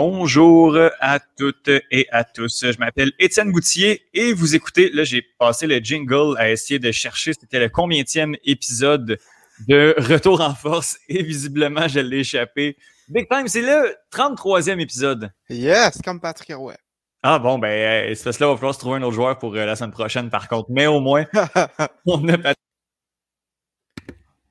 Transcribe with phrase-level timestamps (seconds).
[0.00, 2.64] Bonjour à toutes et à tous.
[2.70, 6.92] Je m'appelle Étienne Goutier et vous écoutez, là j'ai passé le jingle à essayer de
[6.92, 9.18] chercher c'était le combienième épisode
[9.66, 12.76] de Retour en force et visiblement je l'ai échappé.
[13.08, 15.32] Big time, c'est le 33e épisode.
[15.50, 16.76] Yes, comme Patrick Roy.
[17.24, 19.52] Ah bon, ben c'est parce là, il va falloir se trouver un autre joueur pour
[19.56, 20.68] euh, la semaine prochaine par contre.
[20.70, 21.26] Mais au moins,
[22.06, 22.54] on a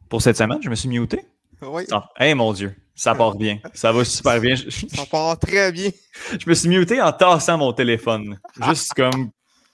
[0.09, 1.21] Pour cette semaine, je me suis muté.
[1.61, 1.83] Oui.
[2.19, 3.59] hey mon Dieu, ça part bien.
[3.73, 4.55] Ça va super bien.
[4.55, 5.91] ça part très bien.
[6.39, 8.39] Je me suis muté en tassant mon téléphone.
[8.65, 9.29] Juste comme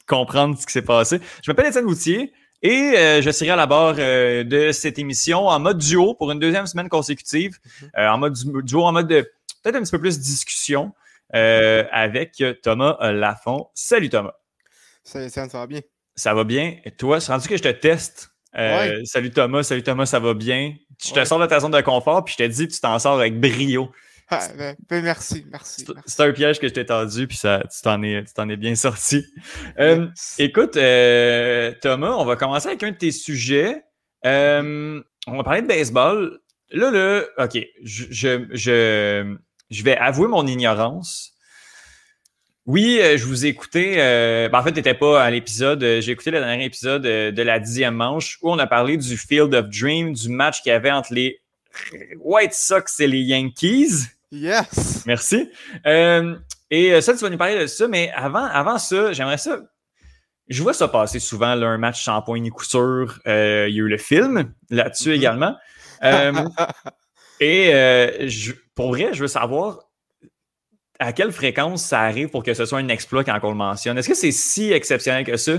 [0.05, 1.19] comprendre ce qui s'est passé.
[1.41, 5.47] Je m'appelle Étienne Goutier et euh, je serai à la barre euh, de cette émission
[5.47, 7.57] en mode duo pour une deuxième semaine consécutive.
[7.81, 7.89] Mhm.
[7.97, 9.21] Euh, en mode duo, en mode de
[9.63, 10.93] peut-être un petit peu plus discussion
[11.31, 13.69] avec Thomas Lafont.
[13.73, 14.33] Salut Thomas.
[15.03, 15.79] Salut ça va bien?
[16.15, 16.77] Ça va bien.
[16.83, 18.32] Et toi, c'est rendu que je te teste.
[19.05, 20.73] Salut Thomas, salut Thomas, ça va bien?
[21.03, 23.19] Je te sors de ta zone de confort, puis je te dis, tu t'en sors
[23.19, 23.91] avec brio.
[24.29, 25.85] Ah, ben, ben, merci, merci.
[26.05, 29.25] C'est un piège que je t'ai tendu, puis ça, tu t'en es, es, bien sorti.
[29.79, 33.83] Euh, écoute, euh, Thomas, on va commencer avec un de tes sujets.
[34.25, 36.39] Euh, on va parler de baseball.
[36.71, 39.35] Là, là, OK, je, je, je,
[39.69, 41.32] je vais avouer mon ignorance.
[42.65, 43.95] Oui, je vous ai écouté.
[43.95, 45.81] Ben, en fait, tu n'étais pas à l'épisode.
[45.81, 49.53] J'ai écouté le dernier épisode de la dixième manche où on a parlé du Field
[49.53, 51.41] of Dream, du match qu'il y avait entre les
[52.19, 54.07] White Sox et les Yankees.
[54.33, 55.03] Yes.
[55.05, 55.49] Merci.
[55.85, 56.35] Euh,
[56.71, 59.59] et ça, tu vas nous parler de ça, mais avant, avant ça, j'aimerais ça.
[60.49, 63.19] Je vois ça passer souvent, là, un match sans point ni coup sûr.
[63.27, 65.15] Euh, il y a eu le film là-dessus mm-hmm.
[65.15, 65.55] également.
[66.03, 66.33] Euh,
[67.39, 68.27] et
[68.75, 69.79] pour vrai, je veux savoir
[70.99, 73.97] à quelle fréquence ça arrive pour que ce soit un exploit quand on le mentionne?
[73.97, 75.53] Est-ce que c'est si exceptionnel que ça,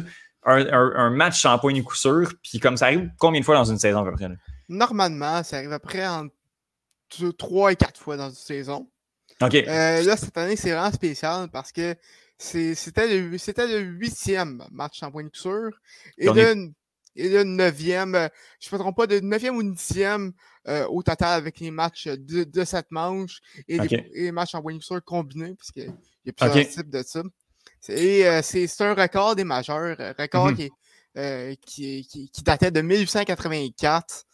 [0.45, 4.01] un, match ni coup sûr, puis comme ça arrive combien de fois dans une saison
[4.01, 4.29] à peu près?
[4.69, 6.29] Normalement, ça arrive après en
[7.39, 8.89] trois et quatre fois dans une saison.
[9.41, 9.55] OK.
[9.55, 11.95] Euh, là, cette année, c'est vraiment spécial parce que
[12.39, 15.71] c'était le, le huitième match point de couture.
[16.19, 16.73] Et le,
[17.17, 18.29] et le neuvième, euh,
[18.61, 20.33] je ne me trompe pas, de neuvième ou dixième
[20.69, 25.03] euh, au total avec les matchs de, cette manche et, les, matchs en de couture
[25.05, 25.93] combinés, puisqu'il
[26.27, 27.23] y a plusieurs types de ça.
[27.89, 31.57] Et c'est un record des majeurs, record mm-hmm.
[31.67, 34.25] qui, qui, qui, datait de 1884.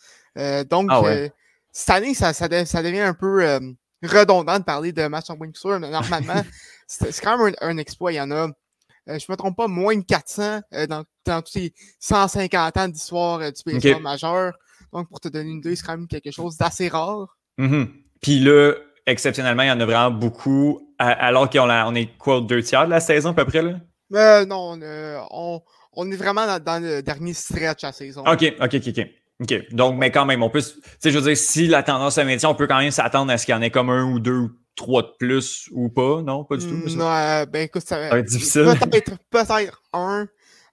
[0.69, 1.31] donc, ah
[1.73, 3.61] cette année, ça, ça, devient un peu euh,
[4.03, 6.43] redondant de parler de match en de mais normalement,
[6.87, 8.13] c'est quand même un, exploit.
[8.13, 8.53] Il y en a, euh,
[9.07, 12.89] je ne me trompe pas, moins de 400 euh, dans, dans, tous ces 150 ans
[12.89, 14.53] d'histoire du baseball majeur.
[14.93, 17.37] Donc, pour te donner une idée, c'est quand même quelque chose d'assez rare.
[17.59, 17.89] Mm-hmm.
[18.21, 18.75] Puis là,
[19.07, 22.91] exceptionnellement, il y en a vraiment beaucoup, alors qu'on on est quoi, deux tiers de
[22.91, 23.63] la saison à peu près?
[23.63, 24.45] Là?
[24.45, 24.79] non,
[25.31, 25.63] on,
[25.93, 28.25] on, est vraiment dans, dans, le dernier stretch à la saison.
[28.27, 28.89] OK, OK, OK.
[28.89, 29.07] OK.
[29.43, 29.73] OK.
[29.73, 30.61] Donc, mais quand même, on peut.
[30.61, 33.33] Tu sais, je veux dire, si la tendance se maintient, on peut quand même s'attendre
[33.33, 35.89] à ce qu'il y en ait comme un ou deux ou trois de plus ou
[35.89, 36.45] pas, non?
[36.45, 36.97] Pas du tout.
[36.97, 38.67] Non, euh, ben écoute, ça, va être difficile.
[38.81, 39.45] Peut-être peut
[39.93, 40.29] un,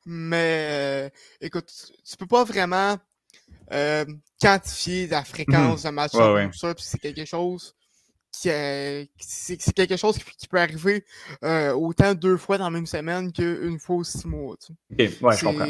[0.06, 1.09] mais euh,
[1.41, 1.72] écoute,
[2.09, 2.97] tu peux pas vraiment
[3.74, 4.06] euh,
[4.41, 5.90] quantifier la fréquence mhm.
[5.90, 7.74] de match ouais, ça, puis c'est quelque chose
[8.31, 8.50] qui
[9.19, 11.03] c'est quelque chose qui, peut arriver
[11.75, 14.56] autant deux fois dans la même semaine qu'une fois six mois.
[14.57, 15.24] Tu sais.
[15.24, 15.66] ouais, je comprends.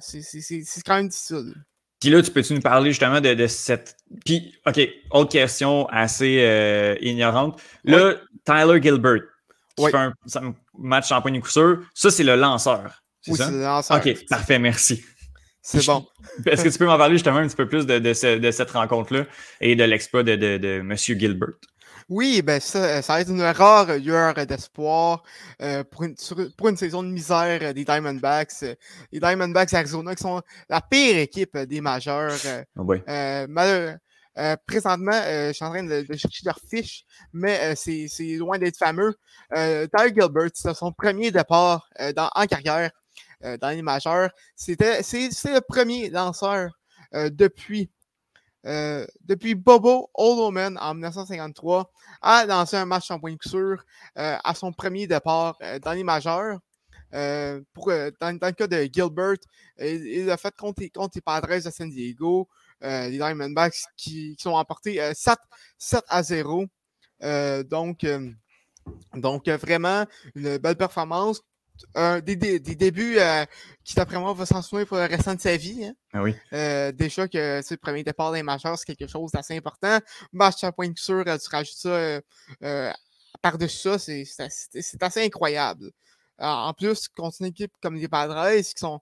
[0.00, 1.54] C'est quand même difficile.
[2.00, 3.96] Puis là, tu peux-tu nous parler justement de, cette.
[4.24, 7.60] Puis, OK, autre question assez euh, ignorante.
[7.84, 8.14] Là,
[8.44, 9.22] Tyler Gilbert,
[9.76, 10.12] qui fait un,
[10.78, 13.02] match en point de coup sûr, ça, c'est le lanceur.
[13.26, 13.96] Oui, c'est le lanceur.
[13.96, 15.02] OK, parfait, merci.
[15.60, 16.06] C'est bon.
[16.46, 19.24] Est-ce que tu peux m'en parler justement un petit peu plus de, cette rencontre-là
[19.60, 20.96] et de l'exploit de, de, M.
[20.96, 21.54] Gilbert?
[22.08, 25.22] Oui, ben ça, ça va être une rare lueur d'espoir
[25.60, 26.14] euh, pour, une,
[26.56, 28.62] pour une saison de misère euh, des Diamondbacks.
[28.62, 28.74] Euh,
[29.12, 30.40] les Diamondbacks Arizona qui sont
[30.70, 32.38] la pire équipe des majeurs.
[32.76, 39.14] Ah présentement, je suis en train de, chercher leur fiche, mais c'est loin d'être fameux.
[39.52, 42.90] Tyler Gilbert, c'est son premier départ dans, en carrière
[43.42, 44.30] dans les majeurs.
[44.54, 46.70] C'était c'est le premier lanceur
[47.12, 47.90] depuis
[48.66, 51.90] euh, depuis Bobo Holoman en 1953
[52.20, 53.84] a lancé un match en point de sûr
[54.18, 56.58] euh, à son premier départ euh, dans les majeurs.
[57.72, 57.86] pour,
[58.20, 59.36] dans, le cas de Gilbert,
[59.78, 62.48] il, a fait contre, contre les Padres de San Diego,
[62.82, 65.38] les Diamondbacks qui, qui sont emportés 7,
[65.78, 66.66] 7 à 0.
[67.64, 68.04] donc,
[69.14, 71.42] donc, vraiment, une belle performance
[72.20, 73.44] des, débuts euh,
[73.84, 75.84] qui, d'après moi, va s'en souvenir pour le restant de sa vie.
[75.84, 75.94] Hein.
[76.12, 76.34] Ah oui.
[76.52, 79.98] Euh, déjà que c'est le premier départ des majeurs, c'est quelque chose d'assez important.
[80.32, 82.20] Match à point de sûr, euh, tu rajoutes ça
[83.40, 85.90] par-dessus ça, c'est assez incroyable.
[86.38, 89.00] en plus, contre une équipe comme les Padres, qui sont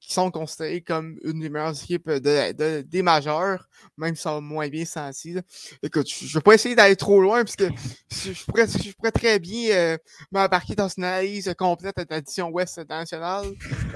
[0.00, 4.68] qui sont considérés comme une des meilleures équipes de, des majeurs, même si sont moins
[4.68, 5.36] bien sentis.
[5.82, 7.68] Écoute, je ne vais pas essayer d'aller trop loin, parce que
[8.10, 9.98] je pourrais, très bien euh,
[10.30, 13.46] m'embarquer dans une analyse complète de l'édition Ouest nationale.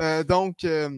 [0.01, 0.89] Euh, donc, euh,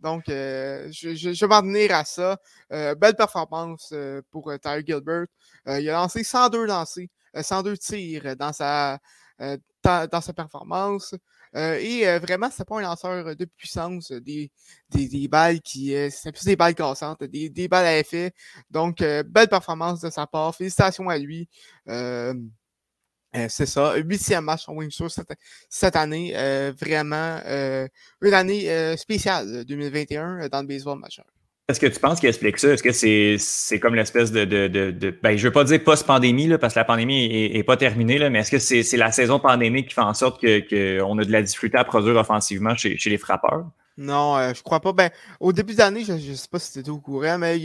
[0.00, 2.38] donc je, vais m'en tenir à ça.
[2.70, 3.94] belle performance
[4.30, 5.26] pour Tyler Gilbert.
[5.66, 8.98] il a lancé 102 lancés, 102 tirs dans sa,
[9.38, 11.14] dans sa performance.
[11.56, 14.50] Euh, et euh, vraiment, c'est pas un lanceur de puissance, des,
[14.90, 15.94] des, des balles qui.
[15.94, 18.32] Euh, c'est plus des balles cassantes, des, des balles à effet.
[18.70, 20.54] Donc, belle performance de sa part.
[20.54, 21.48] Félicitations à lui.
[23.48, 25.34] c'est ça, huitième match en Wingsuit cette,
[25.68, 26.32] cette année.
[26.80, 27.40] vraiment
[28.20, 31.33] une année spéciale 2021 dans le baseball majeur.
[31.66, 32.68] Est-ce que tu penses qu'il explique ça?
[32.68, 36.58] Est-ce que c'est, c'est comme l'espèce de, de, de, ben, je veux pas dire post-pandémie,
[36.58, 39.10] parce que la pandémie est, est pas terminée, là, mais est-ce que c'est, c'est la
[39.10, 42.76] saison pandémique qui fait en sorte que, que a de la difficulté à produire offensivement
[42.76, 43.64] chez, chez les frappeurs?
[43.96, 44.92] Non, euh, je crois pas.
[44.92, 47.58] Ben, au début d'année, je, ne sais pas si c'était au courant, mais,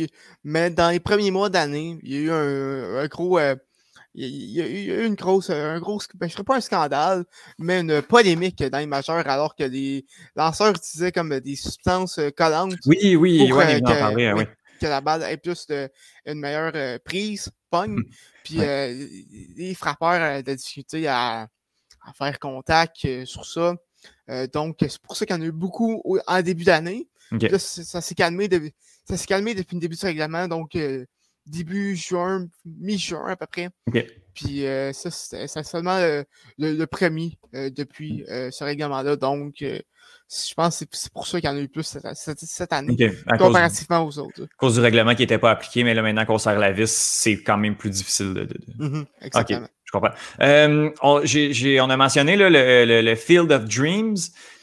[0.46, 3.56] mais dans les premiers mois d'année, il y a eu un, un gros, euh,
[4.16, 7.26] il y a eu une grosse, un gros, ben, je ne pas un scandale,
[7.58, 12.30] mais une polémique dans les majeurs alors que les lanceurs utilisaient comme des substances euh,
[12.32, 12.76] collantes.
[12.86, 14.46] Oui, oui, pour, euh, que,
[14.80, 15.90] que, la balle ait plus de,
[16.26, 17.98] une meilleure euh, prise, pogne.
[17.98, 18.06] Hum,
[18.44, 21.48] puis les frappeurs de difficulté à,
[22.02, 23.76] à, faire contact sur ça.
[24.52, 27.08] donc, c'est pour ça qu'il y en a eu beaucoup en début d'année.
[27.60, 28.50] ça s'est calmé,
[29.08, 30.48] ça s'est calmé depuis le début du règlement.
[30.48, 30.76] Donc,
[31.50, 33.70] début juin, mi-juin à peu près.
[34.34, 36.26] Puis euh, ça, c'est seulement le,
[36.58, 39.16] le, premier euh, depuis euh, ce règlement-là.
[39.16, 42.72] Donc, je pense que c'est pour ça qu'il y en a eu plus cette, cette,
[42.72, 42.96] année,
[43.38, 44.44] comparativement aux autres.
[44.44, 46.92] À cause du règlement qui n'était pas appliqué, mais là, maintenant qu'on serre la vis,
[46.92, 48.46] c'est quand même plus difficile de.
[48.46, 49.06] de...
[49.22, 49.68] Exactement.
[49.84, 50.14] je comprends.
[50.40, 54.18] On, on, a mentionné là, le, le, Field of Dreams.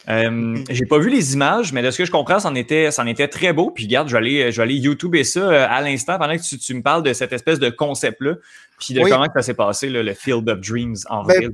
[0.08, 0.56] Euh.
[0.70, 3.28] J'ai pas vu les images, mais de ce que je comprends, c'en était, c'en était
[3.28, 3.70] très beau.
[3.70, 6.42] Puis regarde, je vais aller, je vais aller YouTuber ça euh, à l'instant pendant que
[6.42, 8.34] tu, tu, me parles de cette espèce de concept-là,
[8.78, 11.48] puis de comment ça s'est passé, là, le Field of Dreams en ben, vrai.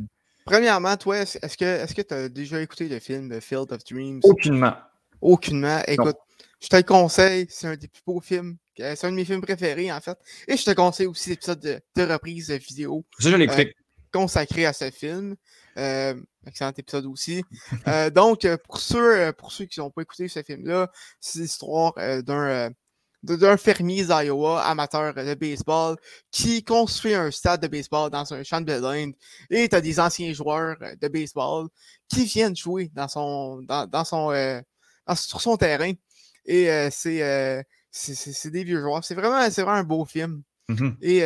[0.45, 4.21] Premièrement, toi, est-ce que tu as déjà écouté le film The Field of Dreams?
[4.25, 4.75] Aucunement.
[5.21, 5.81] Aucunement.
[5.87, 6.17] Écoute,
[6.61, 8.57] je te le conseille, c'est un des plus beaux films.
[8.77, 10.19] C'est un de mes films préférés, en fait.
[10.49, 13.05] Et je te conseille aussi l'épisode de, de reprise vidéo.
[13.19, 13.37] Ça, je.
[13.37, 13.65] Euh,
[14.13, 15.37] consacré à ce film.
[15.79, 16.15] Euh,
[16.47, 17.45] excellent épisode aussi.
[17.89, 20.91] Euh, donc, euh, pour ceux, pour ceux qui n'ont pas écouté ce film-là,
[21.21, 22.71] c'est l'histoire d'un
[23.23, 25.97] d'un fermier d'Iowa, amateur de baseball,
[26.33, 29.15] qui construit un stade de baseball dans un champ de building.
[29.49, 31.69] Et tu as des anciens joueurs de baseball
[32.09, 34.33] qui viennent jouer dans son, dans, dans son,
[35.15, 35.93] sur son terrain.
[36.47, 39.05] Et c'est c'est des vieux joueurs.
[39.05, 40.43] C'est vraiment, vraiment un beau film.
[40.69, 40.97] Mm-hmm.
[41.03, 41.21] Et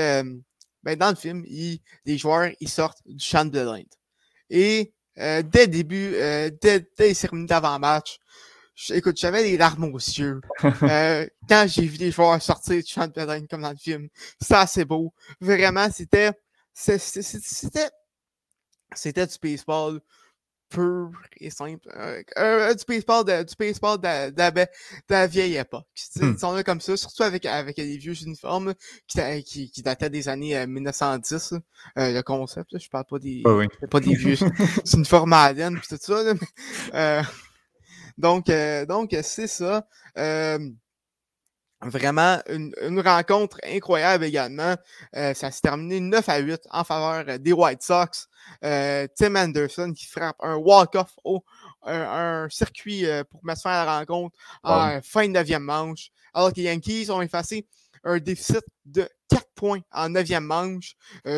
[0.83, 3.87] ben, dans le film, les joueurs ils sortent du champ de l'Inde.
[4.51, 8.19] Et euh, dès le début, euh, dès, dès, les cérémonies d'avant-match,
[8.91, 10.41] écoute, j'avais les larmes aux yeux.
[10.83, 14.09] Euh, quand j'ai vu les joueurs sortir du champ de l'Inde comme dans le film,
[14.41, 15.13] c'était assez beau.
[15.41, 16.33] Vraiment, c'était.
[16.75, 17.91] C'était.
[18.95, 20.01] C'était du baseball
[20.69, 21.89] pur et simple.
[22.39, 24.67] Euh, du baseball de, du baseball de, de, de,
[25.09, 25.87] la vieille époque.
[26.17, 26.33] Hmm.
[26.33, 28.75] Ils sont là comme ça, surtout avec, avec les vieux uniformes
[29.07, 31.53] qui, qui, qui dataient des années 1910.
[31.53, 31.59] Euh,
[31.99, 33.43] euh, le concept, je parle pas des,
[33.91, 34.37] pas des vieux
[34.95, 36.23] uniformes à laine tout ça.
[36.23, 36.35] Là,
[36.95, 37.23] euh,
[38.19, 38.47] donc,
[38.89, 39.87] donc c'est ça.
[41.89, 44.75] Vraiment une, une, rencontre incroyable également.
[45.15, 48.29] Euh, ça s'est terminé 9 à 8 en faveur des White Sox.
[48.65, 51.45] Euh, Tim Anderson qui frappe un walk-off au
[51.85, 56.11] un, circuit euh, pour mettre fin à la rencontre en fin de neuvième manche.
[56.35, 57.67] Alors que les Yankees ont effacé
[58.05, 60.95] un déficit de 4 points en neuvième manche.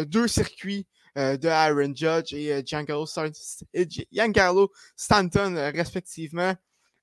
[0.07, 0.87] deux circuits
[1.17, 3.07] de Aaron Judge et Giancarlo
[4.97, 6.55] Stanton respectivement.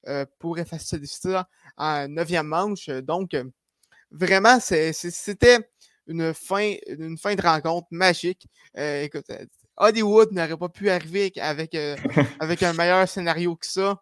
[0.08, 1.32] Euh, pour effacer ce déficit
[1.78, 2.90] en neuvième manche.
[2.90, 3.44] Donc, euh,
[4.12, 5.68] vraiment, c'était
[6.06, 8.48] une fin, une fin de rencontre magique.
[8.78, 9.26] Euh, écoute,
[9.78, 11.74] Hollywood n'aurait pas pu arriver avec,
[12.40, 14.00] avec un meilleur scénario que ça.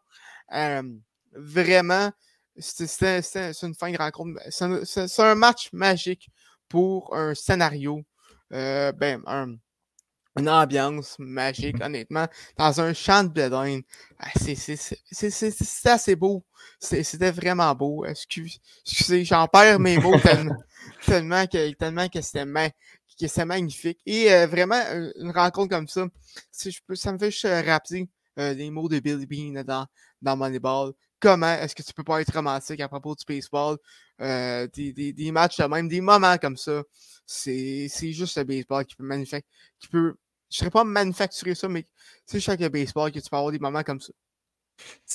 [1.31, 2.12] vraiment,
[2.57, 4.41] c'est une fin de rencontre.
[4.50, 6.29] C'est un match magique
[6.67, 8.03] pour un scénario.
[8.51, 9.55] ben, un,
[10.37, 13.81] une ambiance magique, mmh honnêtement, dans un champ de bledin.
[14.19, 16.43] Ah, c'est assez beau.
[16.79, 18.05] C'était vraiment beau.
[18.05, 20.57] Excusez, j'en perds mes mots tellement,
[21.05, 23.99] tellement que, tellement que c'était magnifique.
[24.05, 24.81] Et euh, vraiment,
[25.19, 26.07] une rencontre comme ça,
[26.51, 28.09] si je peux, ça me fait juste euh, rappeler
[28.39, 29.85] euh, les mots de Billy Bean dans,
[30.21, 30.93] dans Moneyball.
[31.19, 33.77] Comment est-ce que tu peux pas être romantique à propos du baseball?
[34.19, 36.83] des, des, des matchs même, des moments comme ça.
[37.25, 39.45] C'est juste le baseball qui peut magnifique,
[39.79, 40.15] qui peut
[40.53, 41.86] je ne serais pas manufacturer ça, mais
[42.27, 44.13] c'est chaque baseball que tu peux avoir des moments comme ça.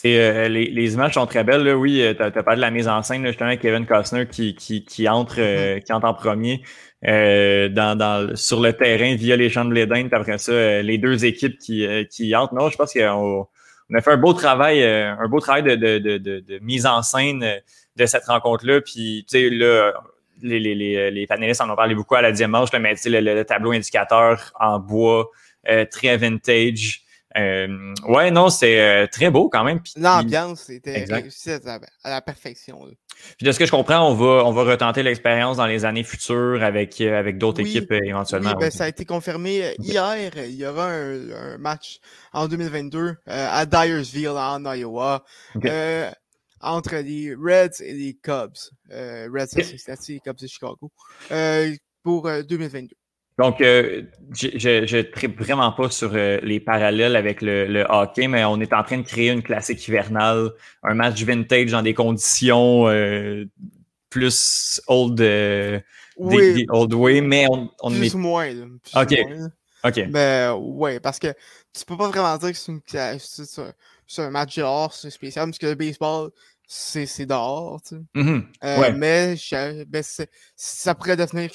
[0.04, 1.62] Euh, les, les, images sont très belles.
[1.62, 1.76] Là.
[1.76, 4.84] Oui, tu as, parlé de la mise en scène, là, justement, Kevin Costner qui, qui,
[4.84, 5.82] qui entre, mm-hmm.
[5.82, 6.62] qui entre en premier
[7.02, 10.08] dans, dans, sur le terrain via les champs de l'Éden.
[10.10, 12.54] Après ça, les deux équipes qui, qui entrent.
[12.54, 13.46] Non, je pense qu'on
[13.90, 17.02] on a fait un beau travail, un beau travail de, de, de, de, mise en
[17.02, 17.44] scène
[17.96, 18.80] de cette rencontre-là.
[18.80, 19.92] Puis, tu sais, là,
[20.42, 23.72] les, les, les, panélistes en ont parlé beaucoup à la dimanche, mais le, le, tableau
[23.72, 25.30] indicateur en bois,
[25.68, 27.02] euh, très vintage.
[27.36, 29.80] Euh, ouais, non, c'est euh, très beau quand même.
[29.96, 32.80] L'ambiance était réussie à, la perfection.
[33.36, 36.04] Puis de ce que je comprends, on va, on va retenter l'expérience dans les années
[36.04, 38.50] futures avec, avec d'autres équipes éventuellement.
[38.50, 40.32] Oui, ben, ça a été confirmé hier.
[40.36, 41.98] Il y aura un, match
[42.32, 45.24] en 2022 à Dyersville, en Iowa
[46.60, 48.56] entre les Reds et les Cubs.
[48.90, 50.90] Euh, Reds, c'est les Cubs de Chicago.
[51.30, 52.94] Euh, pour 2022.
[53.40, 58.60] Euh, Donc, je ne tripe vraiment pas sur les parallèles avec le, hockey, mais on
[58.60, 60.50] est en train de créer une classique hivernale,
[60.82, 62.86] un match vintage dans des conditions
[64.10, 65.20] plus old,
[66.18, 68.50] old way, mais on, on plus ou moins.
[68.96, 69.14] OK.
[69.84, 69.96] OK.
[69.96, 71.28] Mais ben, ouais, parce que
[71.72, 72.80] tu peux pas vraiment dire que c'est une
[74.08, 76.30] c'est un match dehors, c'est spécial, parce que le baseball,
[76.66, 78.02] c'est dehors, tu sais.
[78.14, 78.44] Mm-hmm.
[78.64, 79.36] Euh, mais
[79.86, 80.02] ben,
[80.56, 81.50] ça pourrait devenir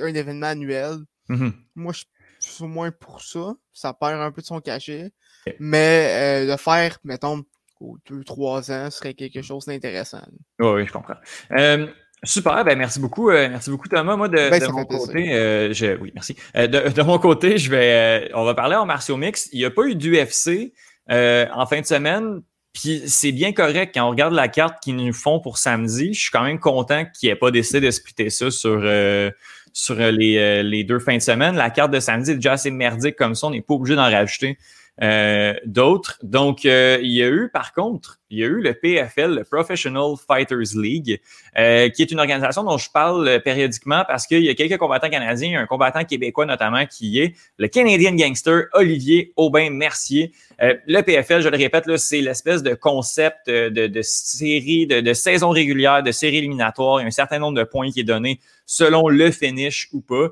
[0.00, 0.98] un événement annuel.
[1.28, 1.52] Mm-hmm.
[1.74, 2.04] Moi, je
[2.38, 3.54] suis au moins pour ça.
[3.72, 5.10] Ça perd un peu de son cachet.
[5.58, 7.44] Mais euh, le faire, mettons,
[7.80, 10.22] aux 2-3 ans, serait quelque chose d'intéressant.
[10.58, 11.16] Oui, oui, je comprends.
[11.52, 11.86] Euh,
[12.24, 14.16] super, ben merci beaucoup, merci beaucoup Thomas.
[14.16, 15.26] Moi de, ben, mon côté,
[15.72, 16.36] je, oui merci.
[16.54, 19.48] De, de, mon côté, je vais, on va parler en martiaux mix.
[19.52, 20.72] Il n'y a pas eu d'UFC.
[21.10, 22.42] Euh, en fin de semaine.
[22.72, 26.12] Puis c'est bien correct quand on regarde la carte qu'ils nous font pour samedi.
[26.12, 29.30] Je suis quand même content qu'ils n'aient pas décidé de ça sur, euh,
[29.72, 31.56] sur les, euh, les, deux fins de semaine.
[31.56, 33.46] La carte de samedi est déjà assez merdique comme ça.
[33.46, 34.58] On n'est pas obligé d'en rajouter.
[35.02, 36.18] Euh, d'autres.
[36.22, 39.44] Donc, euh, il y a eu, par contre, il y a eu le PFL, le
[39.44, 41.20] Professional Fighters League,
[41.58, 45.10] euh, qui est une organisation dont je parle périodiquement parce qu'il y a quelques combattants
[45.10, 50.32] canadiens, un combattant québécois notamment qui est le Canadian Gangster Olivier Aubin-Mercier.
[50.60, 56.02] le PFL, je le répète, c'est l'espèce de concept de, série, de, de, saison régulière,
[56.02, 57.00] de série éliminatoire.
[57.00, 60.00] Il y a un certain nombre de points qui est donné selon le finish ou
[60.00, 60.28] pas,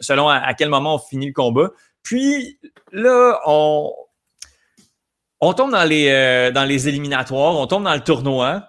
[0.00, 1.70] selon à quel moment on finit le combat.
[2.04, 2.60] Puis
[2.92, 3.92] là, on,
[5.56, 8.68] tombe dans les, euh, dans les éliminatoires, on tombe dans le tournoi.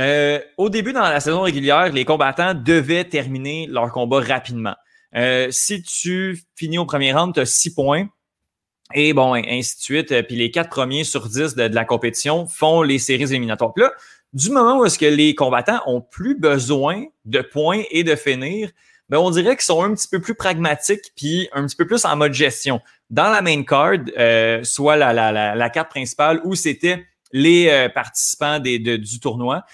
[0.00, 4.76] Euh, au début, dans la saison régulière, les combattants devaient terminer leur combat rapidement.
[5.16, 8.08] Euh, si tu finis au premier round, tu as six points.
[8.94, 10.22] Et bon, ainsi de suite.
[10.26, 13.74] Puis les quatre premiers sur dix de, la compétition font les séries éliminatoires.
[13.74, 13.92] Puis là,
[14.32, 18.70] du moment où est-ce que les combattants ont plus besoin de points et de finir,
[19.08, 22.04] ben on dirait qu'ils sont un petit peu plus pragmatiques puis un petit peu plus
[22.04, 22.80] en mode gestion.
[23.10, 27.88] Dans la main card, euh, soit la, la, la, carte principale où c'était les euh,
[27.88, 29.64] participants des, du tournoi,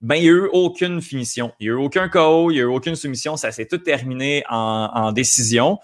[0.00, 1.52] ben, il n'y a eu aucune finition.
[1.58, 3.36] Il n'y a eu aucun KO, il n'y a eu aucune soumission.
[3.36, 5.78] Ça s'est tout terminé en, en décision.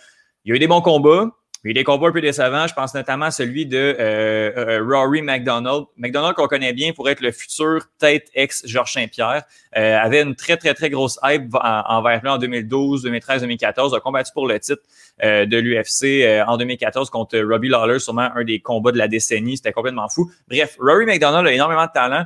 [0.45, 1.31] Il y a eu des bons combats.
[1.65, 2.67] Il y a des combats un peu décevants.
[2.67, 5.87] Je pense notamment à celui de euh, euh, Rory McDonald.
[5.97, 9.45] McDonald, qu'on connaît bien pour être le futur tête ex-Georges Saint-Pierre,
[9.77, 13.95] euh, avait une très, très, très grosse hype envers lui en 2012, 2013, 2014.
[13.95, 14.83] A combattu pour le titre
[15.23, 19.57] de l'UFC en 2014 contre Robbie Lawler, sûrement un des combats de la décennie.
[19.57, 20.31] C'était complètement fou.
[20.49, 22.25] Bref, Rory McDonald a énormément de talent.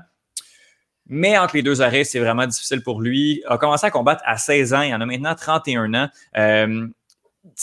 [1.09, 3.41] Mais entre les deux arrêts, c'est vraiment difficile pour lui.
[3.43, 4.83] Il a commencé à combattre à 16 ans.
[4.83, 6.09] Il en a maintenant 31 ans.
[6.37, 6.87] Euh,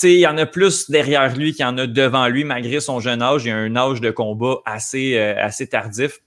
[0.04, 3.00] il y en a plus derrière lui qu'il y en a devant lui, malgré son
[3.00, 3.46] jeune âge.
[3.46, 6.20] Il a un âge de combat assez, euh, assez tardif.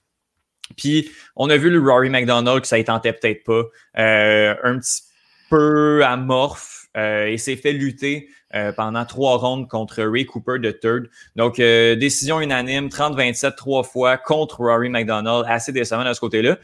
[0.77, 3.63] Puis, on a vu le Rory McDonald que ça ne tentait peut-être pas.
[3.97, 5.01] Euh, un petit
[5.49, 8.29] peu amorphe euh, et s'est fait lutter
[8.75, 11.07] pendant trois rondes contre Ray Cooper de third.
[11.35, 15.45] Donc, décision unanime, 30-27 trois fois contre Rory McDonald.
[15.47, 16.57] Assez décevant de ce côté-là.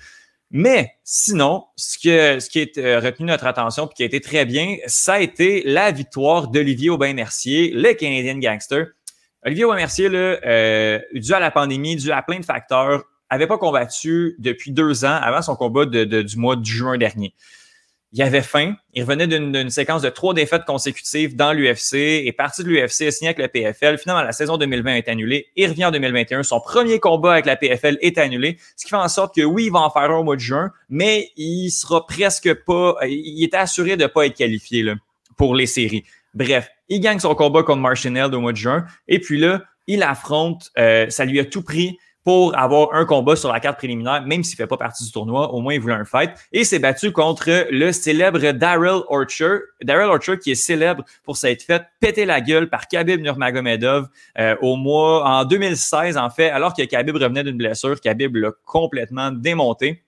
[0.58, 4.78] Mais sinon, ce, qui est euh, retenu notre attention et qui a été très bien,
[4.86, 8.86] ça a été la victoire d'Olivier Aubin-Mercier, le Canadian Gangster.
[9.46, 14.38] Olivier Aubin-Mercier, euh, dû à la pandémie, dû à plein de facteurs, avait pas combattu
[14.40, 17.34] depuis deux ans avant son combat du mois de juin dernier
[18.16, 18.76] il avait faim.
[18.94, 21.96] Il revenait d'une séquence de trois défaites consécutives dans l'UFC,
[22.26, 23.98] est parti de l'UFC, signé avec le PFL.
[23.98, 25.48] Finalement, la saison 2020 est annulée.
[25.58, 26.44] Il revient en 2021.
[26.44, 29.66] Son premier combat avec la PFL est annulé, ce qui fait en sorte que oui,
[29.66, 33.44] il va en faire un au mois de juin, mais il sera presque pas, il
[33.44, 34.94] est assuré de ne pas être qualifié
[35.36, 36.06] pour les séries.
[36.34, 38.86] Bref, il gagne son combat contre Marshall au mois de juin.
[39.10, 43.36] Et puis là, il affronte, euh, ça lui a tout pris pour avoir un combat
[43.36, 45.80] sur la carte préliminaire, même s'il ne fait pas partie du tournoi, au moins il
[45.80, 46.32] voulait un fight.
[46.52, 49.60] Et s'est battu contre le célèbre Daryl Archer.
[49.84, 54.08] Daryl Archer qui est célèbre pour s'être fait péter la gueule par Khabib Nurmagomedov
[54.40, 58.52] euh, au mois en 2016 en fait, alors que Khabib revenait d'une blessure, Khabib l'a
[58.66, 60.02] complètement démonté.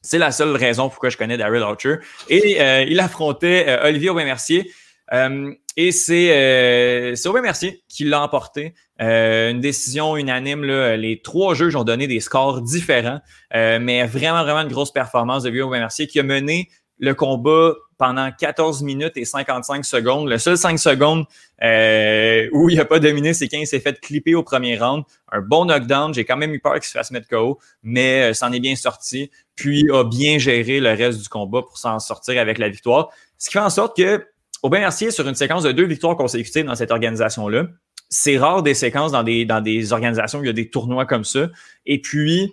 [0.00, 1.96] C'est la seule raison pourquoi je connais Daryl Archer.
[2.30, 4.72] Et euh, il affrontait euh, Olivier Aubin-Mercier.
[5.12, 8.74] Euh, et c'est euh, Mercier qui l'a emporté.
[9.00, 10.64] Euh, une décision unanime.
[10.64, 13.20] Là, les trois juges ont donné des scores différents,
[13.54, 17.72] euh, mais vraiment, vraiment une grosse performance de Aubin Mercier qui a mené le combat
[17.98, 20.28] pendant 14 minutes et 55 secondes.
[20.28, 21.24] Le seul 5 secondes
[21.62, 25.04] euh, où il n'a pas dominé, c'est quand il s'est fait clipper au premier round.
[25.30, 26.12] Un bon knockdown.
[26.14, 28.76] J'ai quand même eu peur qu'il se fasse mettre KO, mais euh, s'en est bien
[28.76, 29.30] sorti.
[29.56, 33.10] Puis a bien géré le reste du combat pour s'en sortir avec la victoire.
[33.38, 34.24] Ce qui fait en sorte que
[34.62, 37.66] Aubin Mercier, sur une séquence de deux victoires consécutives dans cette organisation-là,
[38.08, 41.48] c'est rare des séquences dans des, organisations où il y a des tournois comme ça.
[41.86, 42.52] Et puis,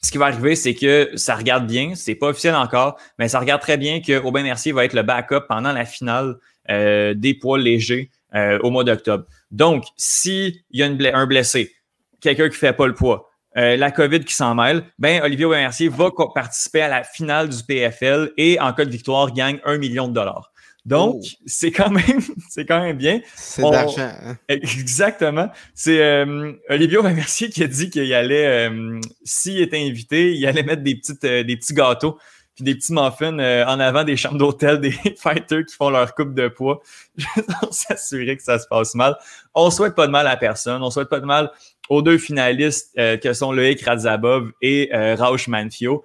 [0.00, 3.40] ce qui va arriver, c'est que ça regarde bien, c'est pas officiel encore, mais ça
[3.40, 6.36] regarde très bien que Aubin Mercier va être le backup pendant la finale
[6.70, 9.24] euh, des poids légers euh, au mois d'octobre.
[9.50, 11.74] Donc, s'il y a un blessé,
[12.20, 15.58] quelqu'un qui fait pas le poids, euh, la COVID qui s'en mêle, ben Olivier Aubin
[15.58, 19.78] Mercier va participer à la finale du PFL et en cas de victoire, gagne un
[19.78, 20.52] million de dollars.
[20.86, 21.36] Donc, oh.
[21.46, 23.20] c'est quand même, c'est quand même bien.
[23.34, 24.08] C'est de l'argent.
[24.24, 24.36] Hein?
[24.48, 25.50] Exactement.
[25.74, 30.62] C'est euh, Olivier Mercier qui a dit qu'il allait, euh, s'il était invité, il allait
[30.62, 32.18] mettre des petites, euh, des petits gâteaux
[32.54, 36.14] puis des petits muffins euh, en avant des chambres d'hôtel des fighters qui font leur
[36.14, 36.80] coupe de poids.
[37.16, 39.14] Juste pour s'assurer que ça se passe mal.
[39.54, 40.82] On souhaite pas de mal à personne.
[40.82, 41.50] On souhaite pas de mal
[41.90, 44.88] aux deux finalistes euh, que sont Loïc Radzabov et
[45.18, 46.04] Rauch Manfio.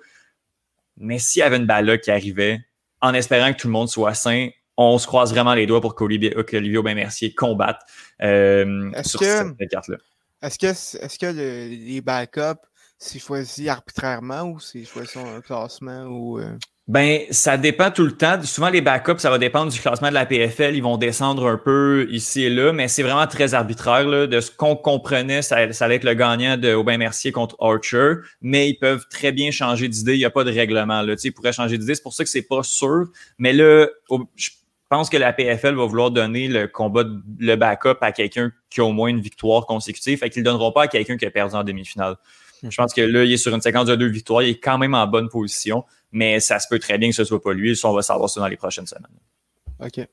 [0.97, 2.59] Mais s'il y avait une balle qui arrivait,
[2.99, 4.49] en espérant que tout le monde soit sain,
[4.81, 7.81] on se croise vraiment les doigts pour qu'Olivier Aubin-Mercier combatte
[8.21, 9.97] euh, sur cette carte-là.
[10.41, 10.65] Est-ce que,
[11.05, 12.61] est que les backups,
[12.97, 16.39] c'est choisi arbitrairement ou c'est choisi un classement ou.
[16.39, 16.57] Euh?
[16.87, 18.41] Ben, ça dépend tout le temps.
[18.43, 20.75] Souvent, les backups, ça va dépendre du classement de la PFL.
[20.75, 24.07] Ils vont descendre un peu ici et là, mais c'est vraiment très arbitraire.
[24.07, 24.27] Là.
[24.27, 28.15] De ce qu'on comprenait, ça, ça, allait être le gagnant de Aubin Mercier contre Archer,
[28.41, 30.15] mais ils peuvent très bien changer d'idée.
[30.15, 31.01] Il n'y a pas de règlement.
[31.01, 31.15] Là.
[31.23, 31.95] ils pourraient changer d'idée.
[31.95, 33.05] C'est pour ça que c'est pas sûr.
[33.37, 33.87] Mais là,
[34.35, 34.49] je
[34.91, 37.05] pense que la PFL va vouloir donner le combat,
[37.39, 40.19] le backup à quelqu'un qui a au moins une victoire consécutive.
[40.19, 42.17] Fait qu'ils ne le donneront pas à quelqu'un qui a perdu en demi-finale.
[42.61, 44.43] Je pense que là, il est sur une séquence de deux victoires.
[44.43, 47.23] Il est quand même en bonne position, mais ça se peut très bien que ce
[47.23, 47.75] soit pas lui.
[47.75, 49.07] Ça, on va savoir ça dans les prochaines semaines.
[49.79, 50.05] OK.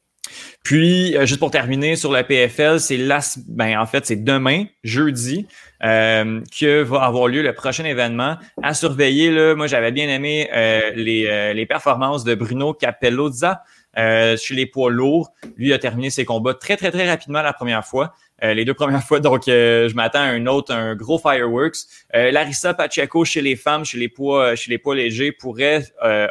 [0.63, 4.65] Puis, euh, juste pour terminer sur la PFL, c'est là, ben, en fait, c'est demain,
[4.85, 5.49] jeudi,
[5.83, 8.37] euh, que va avoir lieu le prochain événement.
[8.63, 13.65] À surveiller, là, moi, j'avais bien aimé euh, les, les performances de Bruno Capellozza.
[13.99, 17.53] Euh, chez les poids lourds, lui a terminé ses combats très, très, très rapidement la
[17.53, 18.15] première fois.
[18.45, 21.79] Euh, les deux premières fois, donc euh, je m'attends à un autre, un gros fireworks.
[22.15, 25.85] Larissa Pacheco chez les femmes, chez les poids, chez les poids légers, pourrait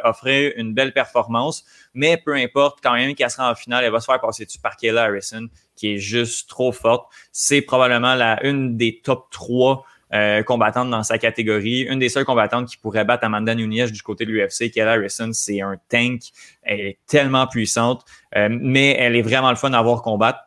[0.04, 4.00] offrir une belle performance, mais peu importe, quand même qu'elle sera en finale, elle va
[4.00, 7.06] se faire passer dessus par Kayla Harrison, qui est juste trop forte.
[7.32, 11.82] C'est probablement la une des top 3 euh, combattante dans sa catégorie.
[11.82, 15.30] Une des seules combattantes qui pourrait battre Amanda Nunes du côté de l'UFC, Kayla Harrison,
[15.34, 16.22] c'est un tank.
[16.62, 20.38] Elle est tellement puissante, euh, mais elle est vraiment le fun à voir combattre.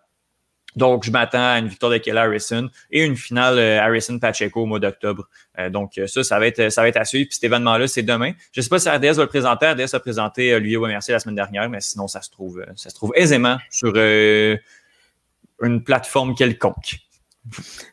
[0.76, 4.66] Donc, je m'attends à une victoire de Kayla Harrison et une finale euh, Harrison-Pacheco au
[4.66, 5.28] mois d'octobre.
[5.70, 7.28] donc, ça, ça va être ça va être à suivre.
[7.28, 8.32] Puis cet événement-là, c'est demain.
[8.54, 9.70] Je ne sais pas si RDS va le présenter.
[9.70, 12.96] RDS a présenté lui Mercier la semaine dernière, mais sinon, ça se trouve, ça se
[12.96, 17.02] trouve aisément sur une plateforme quelconque.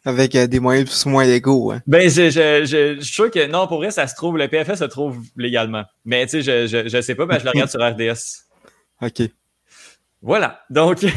[0.04, 1.72] Avec euh, des moyens plus ou moins légaux.
[1.72, 1.82] Hein.
[1.86, 4.80] Ben, je, je, je, suis sûr que non, pour vrai, ça se trouve, le PFS
[4.80, 5.84] se trouve légalement.
[6.04, 8.44] Mais tu sais, je, je, je sais pas, mais je le regarde sur RDS.
[9.00, 9.30] OK.
[10.20, 10.64] Voilà.
[10.68, 11.04] Donc,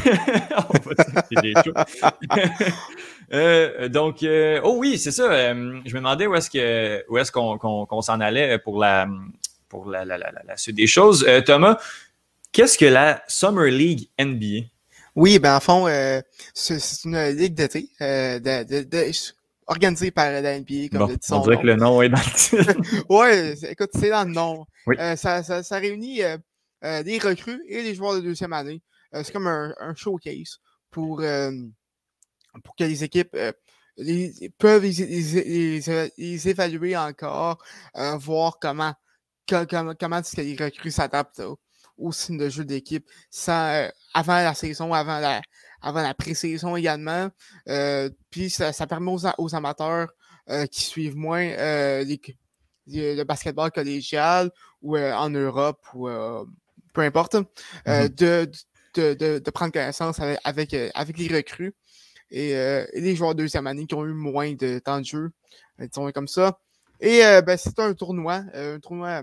[3.32, 5.24] euh, donc, euh, oh oui, c'est ça.
[5.24, 9.08] Euh, je me demandais où est-ce que où est-ce qu'on qu'on s'en allait pour la
[9.68, 11.26] pour la, la, la, la suite des choses.
[11.46, 11.78] Thomas,
[12.52, 14.66] qu'est-ce que la Summer League NBA?
[15.14, 16.20] Oui, ben en fond, euh,
[16.54, 18.40] c'est une ligue d'été euh,
[19.66, 23.04] organisée par la NBA, comme bon, On dirait que le nom est dans le titre.
[23.08, 24.66] oui, écoute, c'est dans le nom.
[24.88, 26.36] Euh, ça, ça, ça, réunit euh,
[26.84, 28.82] euh, des recrues et des joueurs de deuxième année.
[29.12, 30.58] c'est comme un, un, showcase
[30.90, 31.22] pour,
[32.64, 33.36] pour que les équipes
[33.96, 37.62] les, peuvent les, les, les, évaluer encore,
[37.94, 38.94] voir comment,
[39.46, 41.42] comment, comment est-ce que les recrues s'adaptent
[42.02, 43.06] au signe de jeu d'équipe
[43.48, 45.40] euh, avant la saison, avant la,
[45.82, 47.28] avant la pré-saison également.
[47.68, 50.12] Euh, puis ça, ça, permet aux, aux amateurs
[50.48, 52.20] euh, qui suivent moins euh, les,
[52.86, 56.08] le basketball collégial ou en Europe ou
[56.92, 57.36] peu importe,
[57.86, 58.14] mm-hmm.
[58.14, 58.50] de,
[58.94, 61.74] de, de, de, prendre connaissance avec, avec, avec les recrues
[62.30, 62.52] et,
[62.94, 65.30] les joueurs de deuxième année qui ont eu moins de temps de jeu,
[65.78, 66.58] disons comme ça.
[67.00, 69.22] Et ben, c'est un tournoi, un tournoi,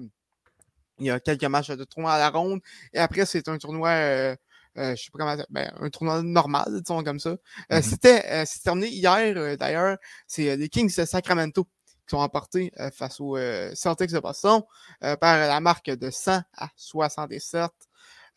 [0.99, 2.62] il y a quelques matchs de tournoi à la ronde,
[2.93, 4.35] et après, c'est un tournoi
[4.75, 7.35] je sais pas comment ben, un tournoi normal, disons comme ça.
[7.69, 7.81] Mm-hmm.
[7.81, 9.97] C'était terminé hier, d'ailleurs.
[10.27, 11.67] C'est les Kings de Sacramento
[12.07, 13.38] qui ont emporté face aux
[13.73, 14.62] Celtics de Boston
[14.99, 17.69] par la marque de 100 à 67.